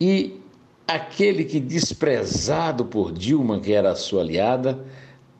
e 0.00 0.40
aquele 0.86 1.44
que, 1.44 1.58
desprezado 1.58 2.84
por 2.84 3.10
Dilma, 3.10 3.58
que 3.58 3.72
era 3.72 3.90
a 3.90 3.96
sua 3.96 4.20
aliada, 4.20 4.78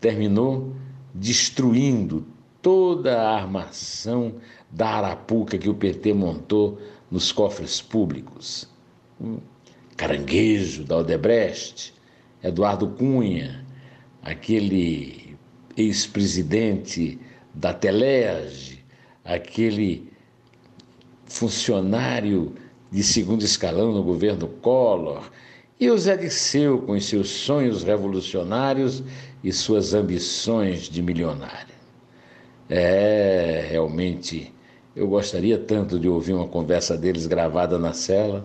terminou 0.05 0.77
destruindo 1.15 2.27
toda 2.61 3.23
a 3.23 3.37
armação 3.37 4.35
da 4.71 4.87
arapuca 4.87 5.57
que 5.57 5.71
o 5.71 5.75
PT 5.75 6.13
montou 6.13 6.79
nos 7.11 7.33
cofres 7.33 7.81
públicos. 7.81 8.69
Caranguejo 9.97 10.85
da 10.85 10.99
Odebrecht, 10.99 11.95
Eduardo 12.43 12.87
Cunha, 12.89 13.65
aquele 14.23 15.39
ex-presidente 15.75 17.19
da 17.55 17.73
Telerge, 17.73 18.85
aquele 19.25 20.13
funcionário 21.25 22.53
de 22.93 23.03
segundo 23.03 23.43
escalão 23.43 23.91
no 23.91 24.03
governo 24.03 24.49
Collor, 24.49 25.31
e 25.81 25.91
o 25.91 25.97
Zé 25.97 26.15
Disseu 26.19 26.83
com 26.83 26.93
os 26.93 27.07
seus 27.07 27.31
sonhos 27.31 27.83
revolucionários 27.83 29.03
e 29.45 29.53
suas 29.53 29.95
ambições 29.95 30.89
de 30.89 31.03
milionário. 31.03 31.75
É 32.69 33.67
realmente 33.71 34.53
eu 34.97 35.09
gostaria 35.09 35.59
tanto 35.59 35.99
de 35.99 36.09
ouvir 36.09 36.33
uma 36.35 36.47
conversa 36.49 36.97
deles 36.97 37.27
gravada 37.27 37.79
na 37.79 37.93
cela. 37.93 38.45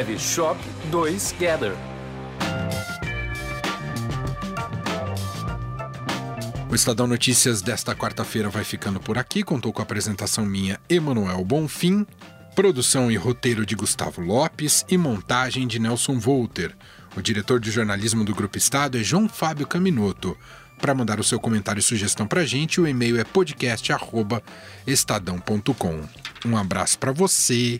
escreve 0.01 0.17
Shop 0.17 0.59
2 0.89 1.35
Gather. 1.39 1.73
O 6.69 6.75
Estadão 6.75 7.05
Notícias 7.05 7.61
desta 7.61 7.95
quarta-feira 7.95 8.49
vai 8.49 8.63
ficando 8.63 8.99
por 8.99 9.19
aqui. 9.19 9.43
Contou 9.43 9.71
com 9.71 9.79
a 9.81 9.83
apresentação 9.83 10.43
minha, 10.45 10.79
Emanuel 10.89 11.45
Bonfim, 11.45 12.07
produção 12.55 13.11
e 13.11 13.15
roteiro 13.15 13.63
de 13.65 13.75
Gustavo 13.75 14.21
Lopes 14.21 14.83
e 14.89 14.97
montagem 14.97 15.67
de 15.67 15.77
Nelson 15.77 16.17
Volter. 16.17 16.75
O 17.15 17.21
diretor 17.21 17.59
de 17.59 17.69
jornalismo 17.69 18.23
do 18.23 18.33
Grupo 18.33 18.57
Estado 18.57 18.97
é 18.97 19.03
João 19.03 19.29
Fábio 19.29 19.67
Caminoto. 19.67 20.35
Para 20.79 20.95
mandar 20.95 21.19
o 21.19 21.23
seu 21.23 21.39
comentário 21.39 21.79
e 21.79 21.83
sugestão 21.83 22.25
para 22.25 22.41
a 22.41 22.45
gente, 22.45 22.81
o 22.81 22.87
e-mail 22.87 23.19
é 23.19 23.23
podcast@estadão.com. 23.23 26.01
Um 26.43 26.57
abraço 26.57 26.97
para 26.97 27.11
você 27.11 27.79